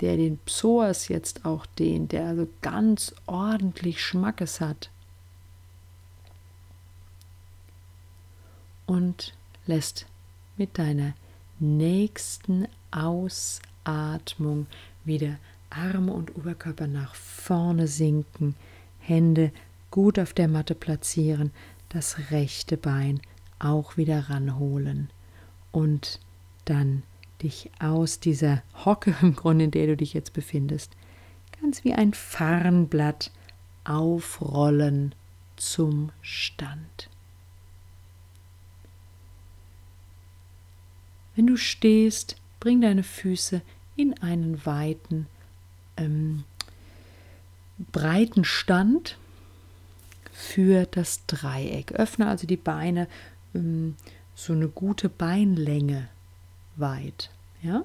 der 0.00 0.16
den 0.16 0.38
Psoas 0.38 1.08
jetzt 1.08 1.44
auch 1.44 1.66
dehnt, 1.66 2.12
der 2.12 2.26
also 2.26 2.48
ganz 2.62 3.14
ordentlich 3.26 4.02
Schmackes 4.02 4.60
hat. 4.60 4.90
Und 8.86 9.34
lässt 9.66 10.06
mit 10.56 10.78
deiner 10.78 11.14
nächsten 11.58 12.66
Ausatmung 12.90 14.66
wieder 15.04 15.38
Arme 15.70 16.12
und 16.12 16.36
Oberkörper 16.36 16.86
nach 16.86 17.14
vorne 17.14 17.88
sinken, 17.88 18.54
Hände 19.00 19.52
gut 19.90 20.18
auf 20.18 20.32
der 20.32 20.48
Matte 20.48 20.74
platzieren, 20.74 21.50
das 21.88 22.30
rechte 22.30 22.76
Bein 22.76 23.20
auch 23.58 23.96
wieder 23.96 24.30
ranholen 24.30 25.10
und 25.72 26.20
dann 26.64 27.02
dich 27.42 27.70
aus 27.78 28.20
dieser 28.20 28.62
Hocke 28.84 29.14
im 29.22 29.34
Grunde, 29.36 29.64
in 29.64 29.70
der 29.70 29.86
du 29.86 29.96
dich 29.96 30.14
jetzt 30.14 30.32
befindest, 30.32 30.92
ganz 31.60 31.84
wie 31.84 31.94
ein 31.94 32.14
Farnblatt 32.14 33.30
aufrollen 33.84 35.14
zum 35.56 36.10
Stand. 36.22 37.08
Wenn 41.36 41.46
du 41.46 41.56
stehst, 41.56 42.36
bring 42.60 42.80
deine 42.80 43.02
Füße 43.02 43.62
in 43.96 44.18
einen 44.22 44.64
weiten, 44.64 45.26
ähm, 45.96 46.44
breiten 47.92 48.44
Stand 48.44 49.18
für 50.32 50.86
das 50.86 51.26
Dreieck. 51.26 51.92
Öffne 51.92 52.26
also 52.26 52.46
die 52.46 52.56
Beine 52.56 53.08
ähm, 53.54 53.96
so 54.34 54.52
eine 54.52 54.68
gute 54.68 55.08
Beinlänge 55.08 56.08
weit. 56.76 57.30
Ja? 57.62 57.84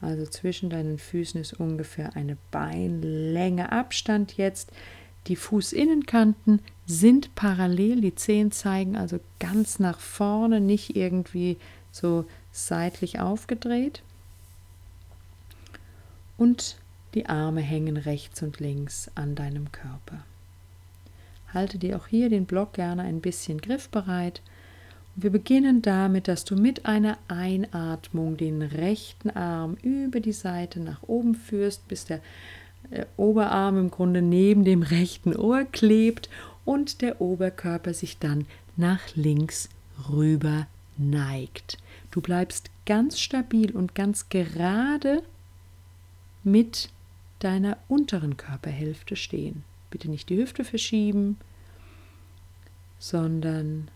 Also 0.00 0.26
zwischen 0.26 0.70
deinen 0.70 0.98
Füßen 0.98 1.40
ist 1.40 1.54
ungefähr 1.54 2.16
eine 2.16 2.36
Beinlänge 2.50 3.72
Abstand 3.72 4.36
jetzt. 4.36 4.70
Die 5.26 5.36
Fußinnenkanten 5.36 6.60
sind 6.86 7.34
parallel, 7.34 8.00
die 8.00 8.14
Zehen 8.14 8.50
zeigen 8.50 8.96
also 8.96 9.20
ganz 9.40 9.78
nach 9.78 9.98
vorne, 9.98 10.60
nicht 10.60 10.96
irgendwie 10.96 11.58
so 11.90 12.24
seitlich 12.52 13.20
aufgedreht. 13.20 14.02
Und 16.36 16.76
die 17.14 17.26
Arme 17.26 17.60
hängen 17.60 17.96
rechts 17.96 18.42
und 18.42 18.60
links 18.60 19.10
an 19.14 19.34
deinem 19.34 19.72
Körper. 19.72 20.24
Halte 21.52 21.78
dir 21.78 21.96
auch 21.96 22.06
hier 22.06 22.28
den 22.28 22.44
Block 22.44 22.74
gerne 22.74 23.02
ein 23.02 23.20
bisschen 23.20 23.60
griffbereit 23.60 24.42
wir 25.20 25.30
beginnen 25.30 25.82
damit, 25.82 26.28
dass 26.28 26.44
du 26.44 26.54
mit 26.54 26.86
einer 26.86 27.18
Einatmung 27.26 28.36
den 28.36 28.62
rechten 28.62 29.30
Arm 29.30 29.76
über 29.82 30.20
die 30.20 30.32
Seite 30.32 30.78
nach 30.78 31.02
oben 31.02 31.34
führst, 31.34 31.88
bis 31.88 32.04
der 32.04 32.20
äh, 32.92 33.04
Oberarm 33.16 33.80
im 33.80 33.90
Grunde 33.90 34.22
neben 34.22 34.62
dem 34.62 34.82
rechten 34.82 35.34
Ohr 35.34 35.64
klebt 35.64 36.30
und 36.64 37.02
der 37.02 37.20
Oberkörper 37.20 37.94
sich 37.94 38.18
dann 38.18 38.46
nach 38.76 39.00
links 39.16 39.68
rüber 40.08 40.68
neigt. 40.96 41.78
Du 42.10 42.20
bleibst 42.20 42.70
ganz 42.86 43.20
stabil 43.20 43.76
und 43.76 43.94
ganz 43.94 44.28
gerade 44.28 45.22
mit 46.42 46.90
deiner 47.40 47.76
unteren 47.88 48.36
Körperhälfte 48.36 49.16
stehen. 49.16 49.64
Bitte 49.90 50.10
nicht 50.10 50.28
die 50.28 50.38
Hüfte 50.38 50.64
verschieben, 50.64 51.38
sondern 52.98 53.90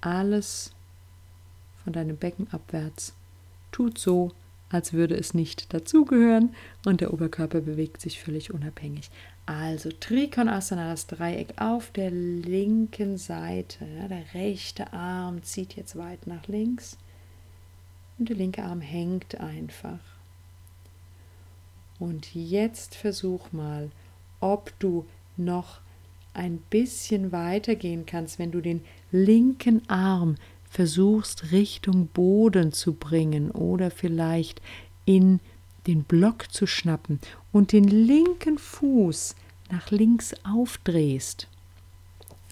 alles 0.00 0.72
von 1.84 1.92
deinem 1.92 2.16
Becken 2.16 2.48
abwärts. 2.50 3.14
Tut 3.72 3.98
so, 3.98 4.32
als 4.70 4.92
würde 4.92 5.16
es 5.16 5.34
nicht 5.34 5.72
dazugehören 5.74 6.54
und 6.86 7.00
der 7.00 7.12
Oberkörper 7.12 7.60
bewegt 7.60 8.00
sich 8.00 8.20
völlig 8.20 8.52
unabhängig. 8.52 9.10
Also 9.46 9.90
Trikonasana, 9.90 10.90
das 10.90 11.06
Dreieck 11.06 11.54
auf 11.60 11.90
der 11.90 12.10
linken 12.10 13.18
Seite. 13.18 13.84
Ja, 13.84 14.08
der 14.08 14.34
rechte 14.34 14.92
Arm 14.92 15.42
zieht 15.42 15.74
jetzt 15.76 15.96
weit 15.96 16.26
nach 16.26 16.46
links 16.46 16.96
und 18.20 18.28
der 18.28 18.36
linke 18.36 18.62
Arm 18.62 18.82
hängt 18.82 19.40
einfach. 19.40 19.98
Und 21.98 22.34
jetzt 22.34 22.94
versuch 22.94 23.50
mal, 23.50 23.90
ob 24.40 24.78
du 24.78 25.06
noch 25.36 25.80
ein 26.34 26.58
bisschen 26.70 27.32
weitergehen 27.32 28.06
kannst, 28.06 28.38
wenn 28.38 28.52
du 28.52 28.60
den 28.60 28.82
linken 29.10 29.88
Arm 29.88 30.36
versuchst 30.68 31.50
Richtung 31.50 32.06
Boden 32.06 32.72
zu 32.72 32.92
bringen 32.92 33.50
oder 33.50 33.90
vielleicht 33.90 34.62
in 35.06 35.40
den 35.86 36.04
Block 36.04 36.52
zu 36.52 36.66
schnappen 36.66 37.20
und 37.52 37.72
den 37.72 37.84
linken 37.84 38.58
Fuß 38.58 39.34
nach 39.70 39.90
links 39.90 40.34
aufdrehst, 40.44 41.48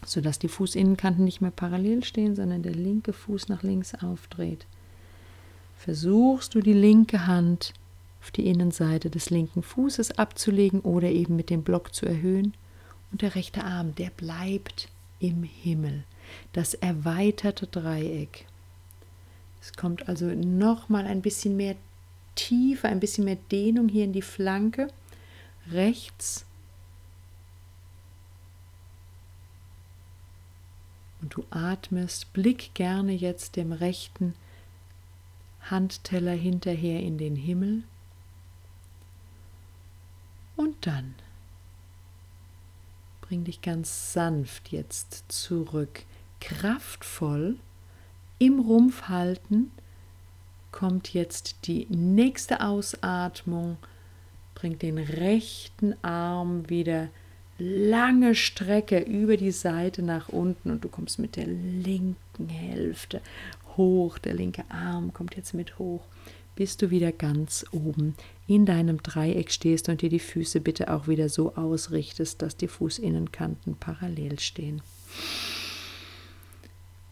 sodass 0.04 0.38
die 0.38 0.48
Fußinnenkanten 0.48 1.24
nicht 1.24 1.40
mehr 1.40 1.50
parallel 1.50 2.04
stehen, 2.04 2.34
sondern 2.34 2.62
der 2.62 2.74
linke 2.74 3.12
Fuß 3.12 3.48
nach 3.48 3.62
links 3.62 3.94
aufdreht. 3.94 4.66
Versuchst 5.78 6.54
du 6.56 6.60
die 6.60 6.72
linke 6.72 7.26
Hand 7.26 7.72
auf 8.20 8.32
die 8.32 8.46
Innenseite 8.46 9.10
des 9.10 9.30
linken 9.30 9.62
Fußes 9.62 10.18
abzulegen 10.18 10.80
oder 10.80 11.08
eben 11.08 11.36
mit 11.36 11.50
dem 11.50 11.62
Block 11.62 11.94
zu 11.94 12.04
erhöhen 12.04 12.54
und 13.12 13.22
der 13.22 13.36
rechte 13.36 13.64
Arm, 13.64 13.94
der 13.94 14.10
bleibt 14.10 14.88
im 15.20 15.44
Himmel. 15.44 16.02
Das 16.52 16.74
erweiterte 16.74 17.68
Dreieck. 17.68 18.46
Es 19.62 19.72
kommt 19.72 20.08
also 20.08 20.26
noch 20.26 20.88
mal 20.88 21.06
ein 21.06 21.22
bisschen 21.22 21.56
mehr 21.56 21.76
Tiefe, 22.34 22.88
ein 22.88 23.00
bisschen 23.00 23.24
mehr 23.24 23.38
Dehnung 23.50 23.88
hier 23.88 24.04
in 24.04 24.12
die 24.12 24.22
Flanke. 24.22 24.88
Rechts 25.70 26.44
und 31.22 31.34
du 31.34 31.44
atmest, 31.50 32.32
blick 32.32 32.74
gerne 32.74 33.12
jetzt 33.12 33.56
dem 33.56 33.72
rechten 33.72 34.34
Handteller 35.70 36.32
hinterher 36.32 37.00
in 37.00 37.18
den 37.18 37.36
Himmel 37.36 37.82
und 40.56 40.86
dann 40.86 41.14
Bring 43.28 43.44
dich 43.44 43.60
ganz 43.60 44.14
sanft 44.14 44.72
jetzt 44.72 45.24
zurück. 45.28 46.04
Kraftvoll 46.40 47.56
im 48.38 48.58
Rumpf 48.58 49.02
halten 49.02 49.70
kommt 50.72 51.12
jetzt 51.12 51.66
die 51.66 51.86
nächste 51.90 52.62
Ausatmung. 52.62 53.76
Bring 54.54 54.78
den 54.78 54.96
rechten 54.96 55.94
Arm 56.02 56.70
wieder 56.70 57.08
lange 57.58 58.34
Strecke 58.34 59.00
über 59.00 59.36
die 59.36 59.50
Seite 59.50 60.02
nach 60.02 60.30
unten 60.30 60.70
und 60.70 60.82
du 60.82 60.88
kommst 60.88 61.18
mit 61.18 61.36
der 61.36 61.46
linken 61.46 62.48
Hälfte 62.48 63.20
hoch. 63.78 64.18
Der 64.18 64.34
linke 64.34 64.64
Arm 64.68 65.14
kommt 65.14 65.34
jetzt 65.36 65.54
mit 65.54 65.78
hoch 65.78 66.02
bis 66.58 66.76
du 66.76 66.90
wieder 66.90 67.12
ganz 67.12 67.64
oben 67.70 68.16
in 68.48 68.66
deinem 68.66 69.00
Dreieck 69.00 69.52
stehst 69.52 69.88
und 69.88 70.02
dir 70.02 70.08
die 70.08 70.18
Füße 70.18 70.58
bitte 70.58 70.92
auch 70.92 71.06
wieder 71.06 71.28
so 71.28 71.54
ausrichtest, 71.54 72.42
dass 72.42 72.56
die 72.56 72.66
Fußinnenkanten 72.66 73.76
parallel 73.76 74.40
stehen. 74.40 74.82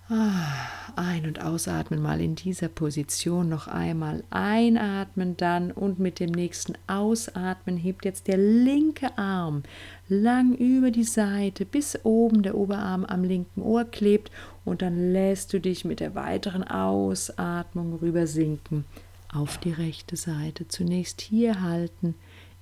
Ah, 0.08 0.66
ein- 0.96 1.26
und 1.26 1.40
ausatmen 1.40 2.02
mal 2.02 2.20
in 2.20 2.34
dieser 2.34 2.68
Position 2.68 3.48
noch 3.48 3.68
einmal. 3.68 4.24
Einatmen 4.30 5.36
dann 5.36 5.70
und 5.70 6.00
mit 6.00 6.18
dem 6.18 6.32
nächsten 6.32 6.74
Ausatmen 6.88 7.76
hebt 7.76 8.04
jetzt 8.04 8.26
der 8.26 8.38
linke 8.38 9.16
Arm 9.16 9.62
lang 10.08 10.54
über 10.54 10.90
die 10.90 11.04
Seite, 11.04 11.64
bis 11.64 12.00
oben 12.04 12.42
der 12.42 12.56
Oberarm 12.56 13.04
am 13.04 13.22
linken 13.22 13.62
Ohr 13.62 13.84
klebt 13.84 14.32
und 14.66 14.82
dann 14.82 15.12
lässt 15.12 15.54
du 15.54 15.60
dich 15.60 15.86
mit 15.86 16.00
der 16.00 16.14
weiteren 16.14 16.62
Ausatmung 16.62 17.94
rüber 17.94 18.26
sinken 18.26 18.84
auf 19.32 19.56
die 19.56 19.72
rechte 19.72 20.16
Seite. 20.16 20.68
Zunächst 20.68 21.22
hier 21.22 21.62
halten 21.62 22.14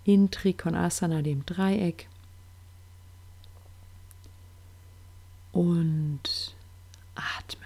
in 0.05 0.31
Trikonasana, 0.31 1.23
dem 1.23 1.45
Dreieck. 1.45 2.07
und 5.55 6.55
atmen. 7.15 7.63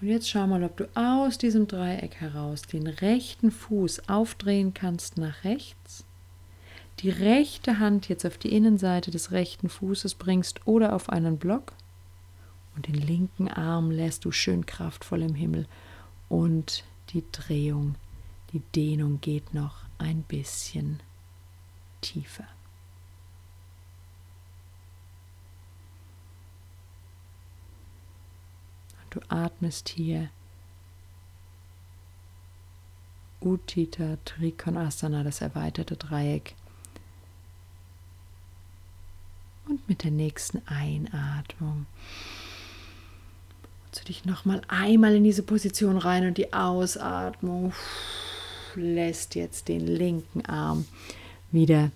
Und 0.00 0.06
jetzt 0.06 0.30
schau 0.30 0.46
mal, 0.46 0.62
ob 0.62 0.76
du 0.76 0.88
aus 0.94 1.38
diesem 1.38 1.66
Dreieck 1.66 2.14
heraus 2.20 2.62
den 2.62 2.86
rechten 2.86 3.50
Fuß 3.50 4.08
aufdrehen 4.08 4.72
kannst 4.72 5.18
nach 5.18 5.42
rechts, 5.42 6.04
die 7.00 7.10
rechte 7.10 7.78
Hand 7.78 8.08
jetzt 8.08 8.26
auf 8.26 8.38
die 8.38 8.52
Innenseite 8.52 9.10
des 9.10 9.30
rechten 9.30 9.68
Fußes 9.68 10.14
bringst 10.14 10.66
oder 10.66 10.94
auf 10.94 11.10
einen 11.10 11.38
Block 11.38 11.72
und 12.76 12.88
den 12.88 12.94
linken 12.94 13.48
Arm 13.48 13.90
lässt 13.90 14.24
du 14.24 14.32
schön 14.32 14.66
kraftvoll 14.66 15.22
im 15.22 15.34
Himmel 15.34 15.66
und 16.28 16.84
die 17.10 17.24
Drehung, 17.32 17.94
die 18.52 18.60
Dehnung 18.74 19.20
geht 19.20 19.54
noch 19.54 19.82
ein 19.98 20.22
bisschen 20.22 21.00
tiefer. 22.00 22.46
Du 29.10 29.20
atmest 29.28 29.88
hier 29.88 30.28
Utthita 33.40 34.18
Trikonasana, 34.24 35.22
das 35.22 35.40
erweiterte 35.40 35.96
Dreieck. 35.96 36.54
Und 39.66 39.77
mit 39.88 40.04
der 40.04 40.10
nächsten 40.10 40.62
Einatmung 40.66 41.86
du 43.98 44.04
dich 44.04 44.24
nochmal 44.24 44.62
einmal 44.68 45.14
in 45.14 45.24
diese 45.24 45.42
Position 45.42 45.98
rein 45.98 46.26
und 46.26 46.38
die 46.38 46.52
Ausatmung 46.52 47.72
lässt 48.74 49.34
jetzt 49.34 49.68
den 49.68 49.86
linken 49.86 50.44
Arm 50.46 50.86
wieder 51.50 51.90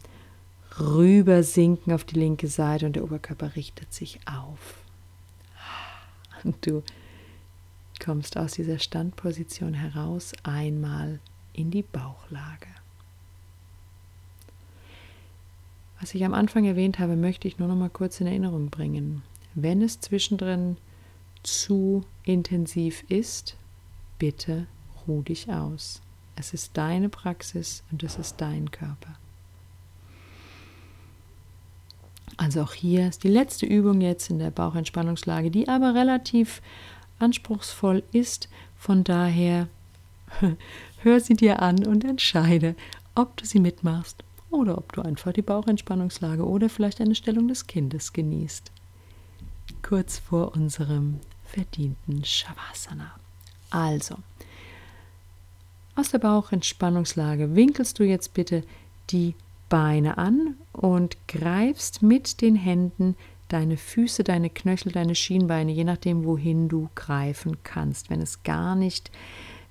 rüber 0.81 1.43
sinken 1.43 1.93
auf 1.93 2.05
die 2.05 2.19
linke 2.19 2.49
Seite 2.49 2.87
und 2.87 2.97
der 2.97 3.05
Oberkörper 3.05 3.55
richtet 3.57 3.93
sich 3.93 4.21
auf. 4.27 4.79
Und 6.45 6.67
du 6.67 6.83
kommst 8.03 8.37
aus 8.37 8.53
dieser 8.53 8.79
Standposition 8.79 9.75
heraus 9.75 10.33
einmal 10.43 11.21
in 11.53 11.71
die 11.71 11.83
Bauchlage. 11.83 12.67
Was 16.03 16.17
ich 16.17 16.25
am 16.25 16.35
Anfang 16.35 16.65
erwähnt 16.65 16.99
habe, 16.99 17.15
möchte 17.15 17.47
ich 17.47 17.61
nur 17.61 17.69
noch 17.69 17.77
mal 17.77 17.89
kurz 17.89 18.21
in 18.21 18.27
Erinnerung 18.27 18.71
bringen. 18.71 19.23
Wenn 19.55 19.81
es 19.83 20.01
zwischendrin 20.01 20.77
zu 21.45 22.05
intensiv 22.25 23.05
ist, 23.09 23.57
bitte 24.19 24.67
ruh 25.07 25.23
dich 25.23 25.53
aus. 25.53 26.03
Es 26.35 26.55
ist 26.55 26.77
deine 26.77 27.09
Praxis 27.09 27.85
und 27.93 28.03
es 28.03 28.19
ist 28.19 28.41
dein 28.41 28.73
Körper. 28.73 29.15
Also 32.37 32.63
auch 32.63 32.73
hier 32.73 33.07
ist 33.07 33.23
die 33.23 33.29
letzte 33.29 33.67
Übung 33.67 34.01
jetzt 34.01 34.29
in 34.29 34.41
der 34.41 34.51
Bauchentspannungslage, 34.51 35.53
die 35.53 35.69
aber 35.69 35.95
relativ 35.95 36.63
anspruchsvoll 37.21 38.03
ist. 38.11 38.49
Von 38.77 39.05
daher 39.05 39.69
hör 41.03 41.21
sie 41.21 41.35
dir 41.35 41.63
an 41.63 41.87
und 41.87 42.03
entscheide, 42.03 42.75
ob 43.15 43.37
du 43.37 43.47
sie 43.47 43.61
mitmachst 43.61 44.25
oder 44.53 44.79
ob 44.79 44.93
du 44.93 45.03
einfach 45.03 45.33
die 45.33 45.43
Bauchentspannungslage 45.43 46.47
oder 46.47 46.69
vielleicht 46.69 47.01
eine 47.01 47.15
Stellung 47.15 47.49
des 47.49 47.67
Kindes 47.67 48.13
genießt. 48.13 48.71
Kurz 49.83 50.19
vor 50.19 50.55
unserem 50.55 51.21
verdienten 51.45 52.25
Shavasana. 52.25 53.13
Also, 53.71 54.17
aus 55.95 56.11
der 56.11 56.19
Bauchentspannungslage 56.19 57.55
winkelst 57.55 57.99
du 57.99 58.05
jetzt 58.05 58.35
bitte 58.35 58.63
die 59.11 59.35
Beine 59.69 60.19
an 60.19 60.57
und 60.73 61.17
greifst 61.29 62.03
mit 62.03 62.41
den 62.41 62.57
Händen 62.57 63.17
deine 63.49 63.77
Füße, 63.77 64.25
deine 64.25 64.49
Knöchel, 64.49 64.93
deine 64.93 65.15
Schienbeine, 65.15 65.73
je 65.73 65.85
nachdem, 65.85 66.25
wohin 66.25 66.69
du 66.69 66.89
greifen 66.95 67.59
kannst. 67.63 68.09
Wenn 68.09 68.23
es 68.23 68.43
gar 68.43 68.75
nicht 68.75 69.11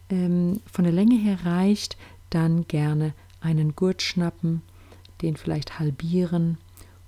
ähm, 0.09 0.59
von 0.71 0.83
der 0.83 0.93
Länge 0.93 1.15
her 1.15 1.39
reicht, 1.43 1.97
dann 2.29 2.67
gerne 2.67 3.13
einen 3.41 3.75
Gurt 3.75 4.01
schnappen, 4.01 4.61
den 5.21 5.35
vielleicht 5.35 5.79
halbieren 5.79 6.57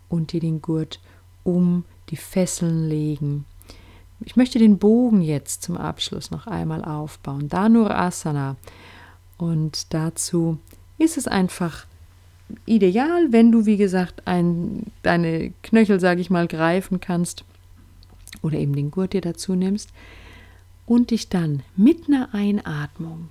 und 0.10 0.32
dir 0.32 0.40
den 0.40 0.62
Gurt 0.62 1.00
um 1.44 1.86
die 2.10 2.18
Fesseln 2.18 2.88
legen. 2.88 3.46
Ich 4.26 4.36
möchte 4.36 4.60
den 4.60 4.78
Bogen 4.78 5.22
jetzt 5.22 5.64
zum 5.64 5.78
Abschluss 5.78 6.32
noch 6.32 6.48
einmal 6.48 6.84
aufbauen. 6.86 7.50
Danur 7.50 7.96
Asana. 7.96 8.56
Und 9.38 9.94
dazu 9.94 10.58
ist 10.98 11.18
es 11.18 11.28
einfach 11.28 11.86
ideal, 12.66 13.32
wenn 13.32 13.52
du, 13.52 13.66
wie 13.66 13.78
gesagt, 13.78 14.28
ein, 14.28 14.92
deine 15.02 15.52
Knöchel, 15.64 16.00
sage 16.00 16.22
ich 16.22 16.30
mal, 16.30 16.48
greifen 16.48 17.00
kannst 17.00 17.44
oder 18.42 18.58
eben 18.58 18.76
den 18.76 18.92
Gurt 18.92 19.14
dir 19.14 19.22
dazu 19.22 19.56
nimmst 19.56 19.90
und 20.86 21.12
dich 21.12 21.30
dann 21.30 21.64
mit 21.76 22.08
einer 22.08 22.34
Einatmung 22.34 23.30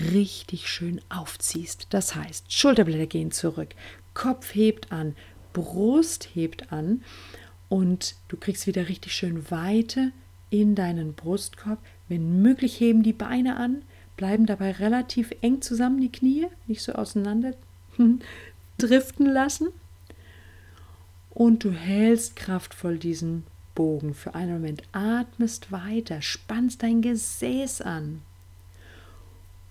richtig 0.00 0.68
schön 0.68 1.00
aufziehst. 1.08 1.86
Das 1.90 2.14
heißt, 2.14 2.52
Schulterblätter 2.52 3.06
gehen 3.06 3.30
zurück, 3.30 3.74
Kopf 4.14 4.54
hebt 4.54 4.92
an, 4.92 5.14
Brust 5.52 6.28
hebt 6.34 6.72
an 6.72 7.02
und 7.68 8.16
du 8.28 8.36
kriegst 8.36 8.66
wieder 8.66 8.88
richtig 8.88 9.12
schön 9.12 9.50
Weite 9.50 10.12
in 10.50 10.74
deinen 10.74 11.14
Brustkorb. 11.14 11.78
Wenn 12.08 12.42
möglich, 12.42 12.78
heben 12.80 13.02
die 13.02 13.12
Beine 13.12 13.56
an, 13.56 13.82
bleiben 14.16 14.46
dabei 14.46 14.72
relativ 14.72 15.32
eng 15.40 15.60
zusammen 15.60 16.00
die 16.00 16.12
Knie, 16.12 16.46
nicht 16.66 16.82
so 16.82 16.92
auseinander 16.92 17.54
driften 18.78 19.26
lassen. 19.26 19.68
Und 21.30 21.64
du 21.64 21.72
hältst 21.72 22.36
kraftvoll 22.36 22.98
diesen 22.98 23.44
Bogen 23.74 24.14
für 24.14 24.34
einen 24.36 24.52
Moment, 24.52 24.82
atmest 24.92 25.72
weiter, 25.72 26.22
spannst 26.22 26.82
dein 26.82 27.02
Gesäß 27.02 27.80
an. 27.80 28.22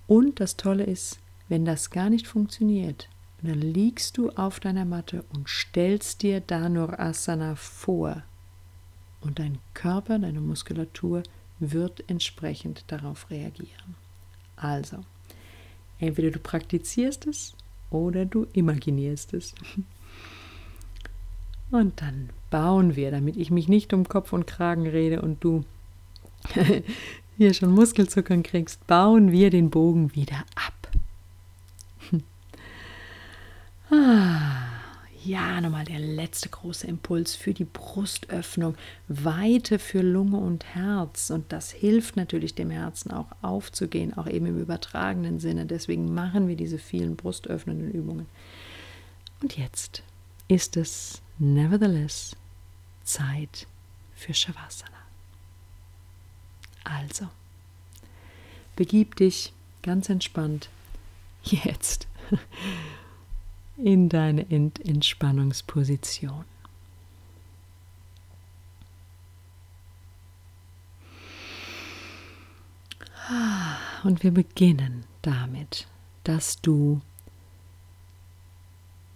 Und 0.07 0.41
das 0.41 0.57
Tolle 0.57 0.83
ist, 0.83 1.19
wenn 1.47 1.63
das 1.63 1.89
gar 1.89 2.09
nicht 2.09 2.27
funktioniert, 2.27 3.07
dann 3.47 3.59
liegst 3.59 4.17
du 4.17 4.29
auf 4.31 4.59
deiner 4.59 4.85
Matte 4.85 5.25
und 5.33 5.49
stellst 5.49 6.21
dir 6.21 6.39
Danur 6.39 6.99
Asana 6.99 7.55
vor 7.55 8.23
und 9.21 9.39
dein 9.39 9.57
Körper, 9.73 10.19
deine 10.19 10.41
Muskulatur 10.41 11.23
wird 11.59 12.03
entsprechend 12.07 12.83
darauf 12.87 13.29
reagieren. 13.29 13.95
Also, 14.55 14.97
entweder 15.99 16.31
du 16.31 16.39
praktizierst 16.39 17.27
es 17.27 17.53
oder 17.89 18.25
du 18.25 18.47
imaginierst 18.53 19.33
es. 19.33 19.53
Und 21.71 22.01
dann 22.01 22.29
bauen 22.51 22.95
wir, 22.95 23.09
damit 23.09 23.35
ich 23.35 23.49
mich 23.49 23.67
nicht 23.67 23.93
um 23.93 24.07
Kopf 24.07 24.31
und 24.31 24.45
Kragen 24.45 24.85
rede 24.85 25.23
und 25.23 25.43
du 25.43 25.63
hier 27.37 27.51
schon 27.55 27.71
Muskelzuckern 27.71 28.43
kriegst, 28.43 28.85
bauen 28.85 29.31
wir 29.31 29.49
den 29.49 29.71
Bogen 29.71 30.13
wieder 30.13 30.45
ab. 30.53 30.82
Ja, 35.25 35.61
nochmal 35.61 35.85
der 35.85 35.99
letzte 35.99 36.49
große 36.49 36.85
Impuls 36.85 37.33
für 37.33 37.53
die 37.53 37.63
Brustöffnung. 37.63 38.75
Weite 39.07 39.79
für 39.79 40.01
Lunge 40.01 40.37
und 40.37 40.65
Herz. 40.75 41.29
Und 41.29 41.53
das 41.53 41.71
hilft 41.71 42.17
natürlich 42.17 42.55
dem 42.55 42.69
Herzen 42.69 43.11
auch 43.11 43.27
aufzugehen, 43.41 44.17
auch 44.17 44.27
eben 44.27 44.47
im 44.47 44.59
übertragenen 44.59 45.39
Sinne. 45.39 45.65
Deswegen 45.65 46.13
machen 46.13 46.49
wir 46.49 46.57
diese 46.57 46.77
vielen 46.77 47.15
brustöffnenden 47.15 47.89
Übungen. 47.91 48.25
Und 49.41 49.57
jetzt 49.57 50.03
ist 50.49 50.75
es 50.75 51.21
nevertheless 51.39 52.35
Zeit 53.03 53.67
für 54.15 54.33
Shavasana. 54.33 54.91
Also, 56.83 57.29
begib 58.75 59.15
dich 59.15 59.53
ganz 59.83 60.09
entspannt 60.09 60.69
jetzt 61.43 62.07
in 63.77 64.09
deine 64.09 64.49
Entspannungsposition. 64.49 66.45
Und 74.03 74.21
wir 74.21 74.31
beginnen 74.31 75.05
damit, 75.21 75.87
dass 76.25 76.59
du 76.61 77.01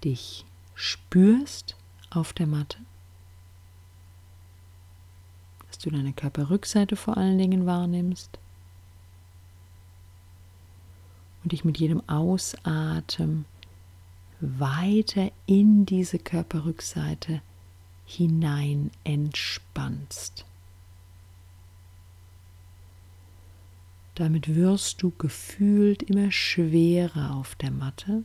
dich 0.04 0.46
spürst 0.76 1.76
auf 2.10 2.32
der 2.32 2.48
Matte, 2.48 2.78
dass 5.68 5.80
du 5.80 5.90
deine 5.90 6.14
Körperrückseite 6.14 6.96
vor 6.96 7.18
allen 7.18 7.38
Dingen 7.38 7.66
wahrnimmst 7.66 8.40
und 11.44 11.52
dich 11.52 11.66
mit 11.66 11.78
jedem 11.78 12.08
Ausatmen 12.08 13.46
weiter 14.40 15.32
in 15.46 15.86
diese 15.86 16.20
Körperrückseite 16.20 17.42
hinein 18.06 18.92
entspannst. 19.04 20.46
Damit 24.16 24.56
wirst 24.56 25.04
du 25.04 25.12
gefühlt 25.12 26.04
immer 26.04 26.32
schwerer 26.32 27.36
auf 27.36 27.56
der 27.56 27.72
Matte. 27.72 28.24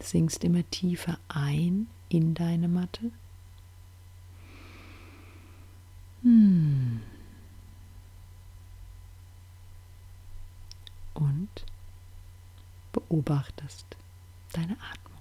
sinkst 0.00 0.44
immer 0.44 0.68
tiefer 0.70 1.18
ein 1.28 1.86
in 2.08 2.34
deine 2.34 2.68
Matte. 2.68 3.10
Hm. 6.22 7.00
Und 11.14 11.48
beobachtest 12.96 13.96
deine 14.52 14.72
Atmung. 14.72 15.20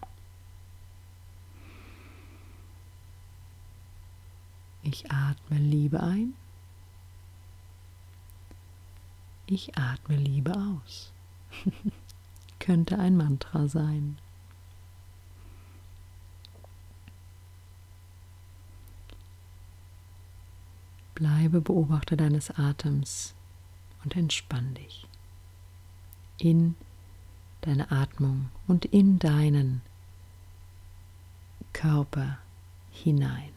Ich 4.84 5.11
atme 5.11 5.57
Liebe 5.57 6.01
ein. 6.01 6.34
Ich 9.47 9.78
atme 9.78 10.15
Liebe 10.15 10.53
aus. 10.53 11.11
Könnte 12.59 12.97
ein 12.97 13.17
Mantra 13.17 13.67
sein. 13.67 14.17
Bleibe 21.13 21.61
Beobachter 21.61 22.15
deines 22.15 22.51
Atems 22.51 23.36
und 24.03 24.15
entspann 24.15 24.73
dich 24.76 25.07
in 26.38 26.76
deine 27.66 27.91
Atmung 27.91 28.49
und 28.68 28.86
in 28.86 29.20
deinen 29.20 29.82
Körper 31.74 32.38
hinein. 32.91 33.51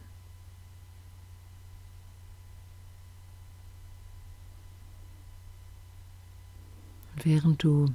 Und 7.15 7.25
während 7.25 7.63
du 7.63 7.93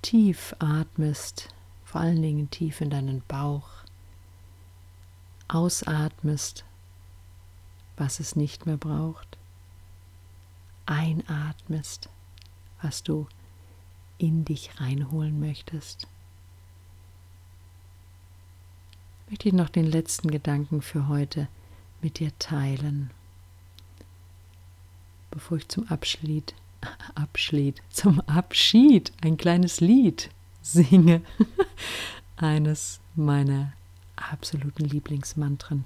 tief 0.00 0.54
atmest, 0.58 1.48
vor 1.84 2.00
allen 2.00 2.22
Dingen 2.22 2.50
tief 2.50 2.80
in 2.80 2.90
deinen 2.90 3.22
Bauch, 3.28 3.68
ausatmest, 5.48 6.64
was 7.96 8.20
es 8.20 8.36
nicht 8.36 8.66
mehr 8.66 8.76
braucht, 8.76 9.38
einatmest, 10.86 12.08
was 12.80 13.02
du 13.02 13.26
in 14.22 14.44
dich 14.44 14.70
reinholen 14.80 15.40
möchtest. 15.40 16.06
Möchte 19.28 19.48
ich 19.48 19.54
noch 19.54 19.68
den 19.68 19.86
letzten 19.86 20.30
Gedanken 20.30 20.80
für 20.80 21.08
heute 21.08 21.48
mit 22.00 22.20
dir 22.20 22.30
teilen, 22.38 23.10
bevor 25.30 25.58
ich 25.58 25.68
zum 25.68 25.88
Abschied, 25.88 26.54
Abschied, 27.14 27.82
zum 27.90 28.20
Abschied 28.20 29.12
ein 29.22 29.36
kleines 29.36 29.80
Lied 29.80 30.30
singe, 30.62 31.22
eines 32.36 33.00
meiner 33.16 33.72
absoluten 34.14 34.84
Lieblingsmantren 34.84 35.84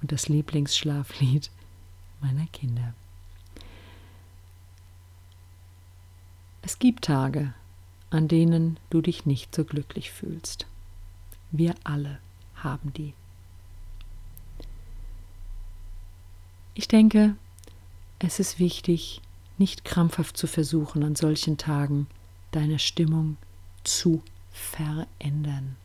und 0.00 0.12
das 0.12 0.28
Lieblingsschlaflied 0.28 1.50
meiner 2.20 2.46
Kinder. 2.52 2.94
Es 6.66 6.80
gibt 6.80 7.04
Tage, 7.04 7.54
an 8.10 8.26
denen 8.26 8.80
du 8.90 9.00
dich 9.00 9.24
nicht 9.24 9.54
so 9.54 9.64
glücklich 9.64 10.10
fühlst. 10.10 10.66
Wir 11.52 11.76
alle 11.84 12.18
haben 12.56 12.92
die. 12.92 13.14
Ich 16.74 16.88
denke, 16.88 17.36
es 18.18 18.40
ist 18.40 18.58
wichtig, 18.58 19.22
nicht 19.58 19.84
krampfhaft 19.84 20.36
zu 20.36 20.48
versuchen, 20.48 21.04
an 21.04 21.14
solchen 21.14 21.56
Tagen 21.56 22.08
deine 22.50 22.80
Stimmung 22.80 23.36
zu 23.84 24.20
verändern. 24.50 25.76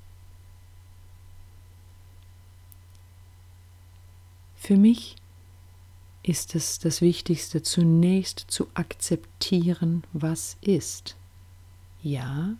Für 4.56 4.78
mich 4.78 5.16
ist 6.24 6.56
es 6.56 6.80
das 6.80 7.02
Wichtigste, 7.02 7.64
zunächst 7.64 8.46
zu 8.48 8.68
akzeptieren, 8.74 10.04
was 10.14 10.58
ist. 10.62 11.16
Ja, 12.04 12.56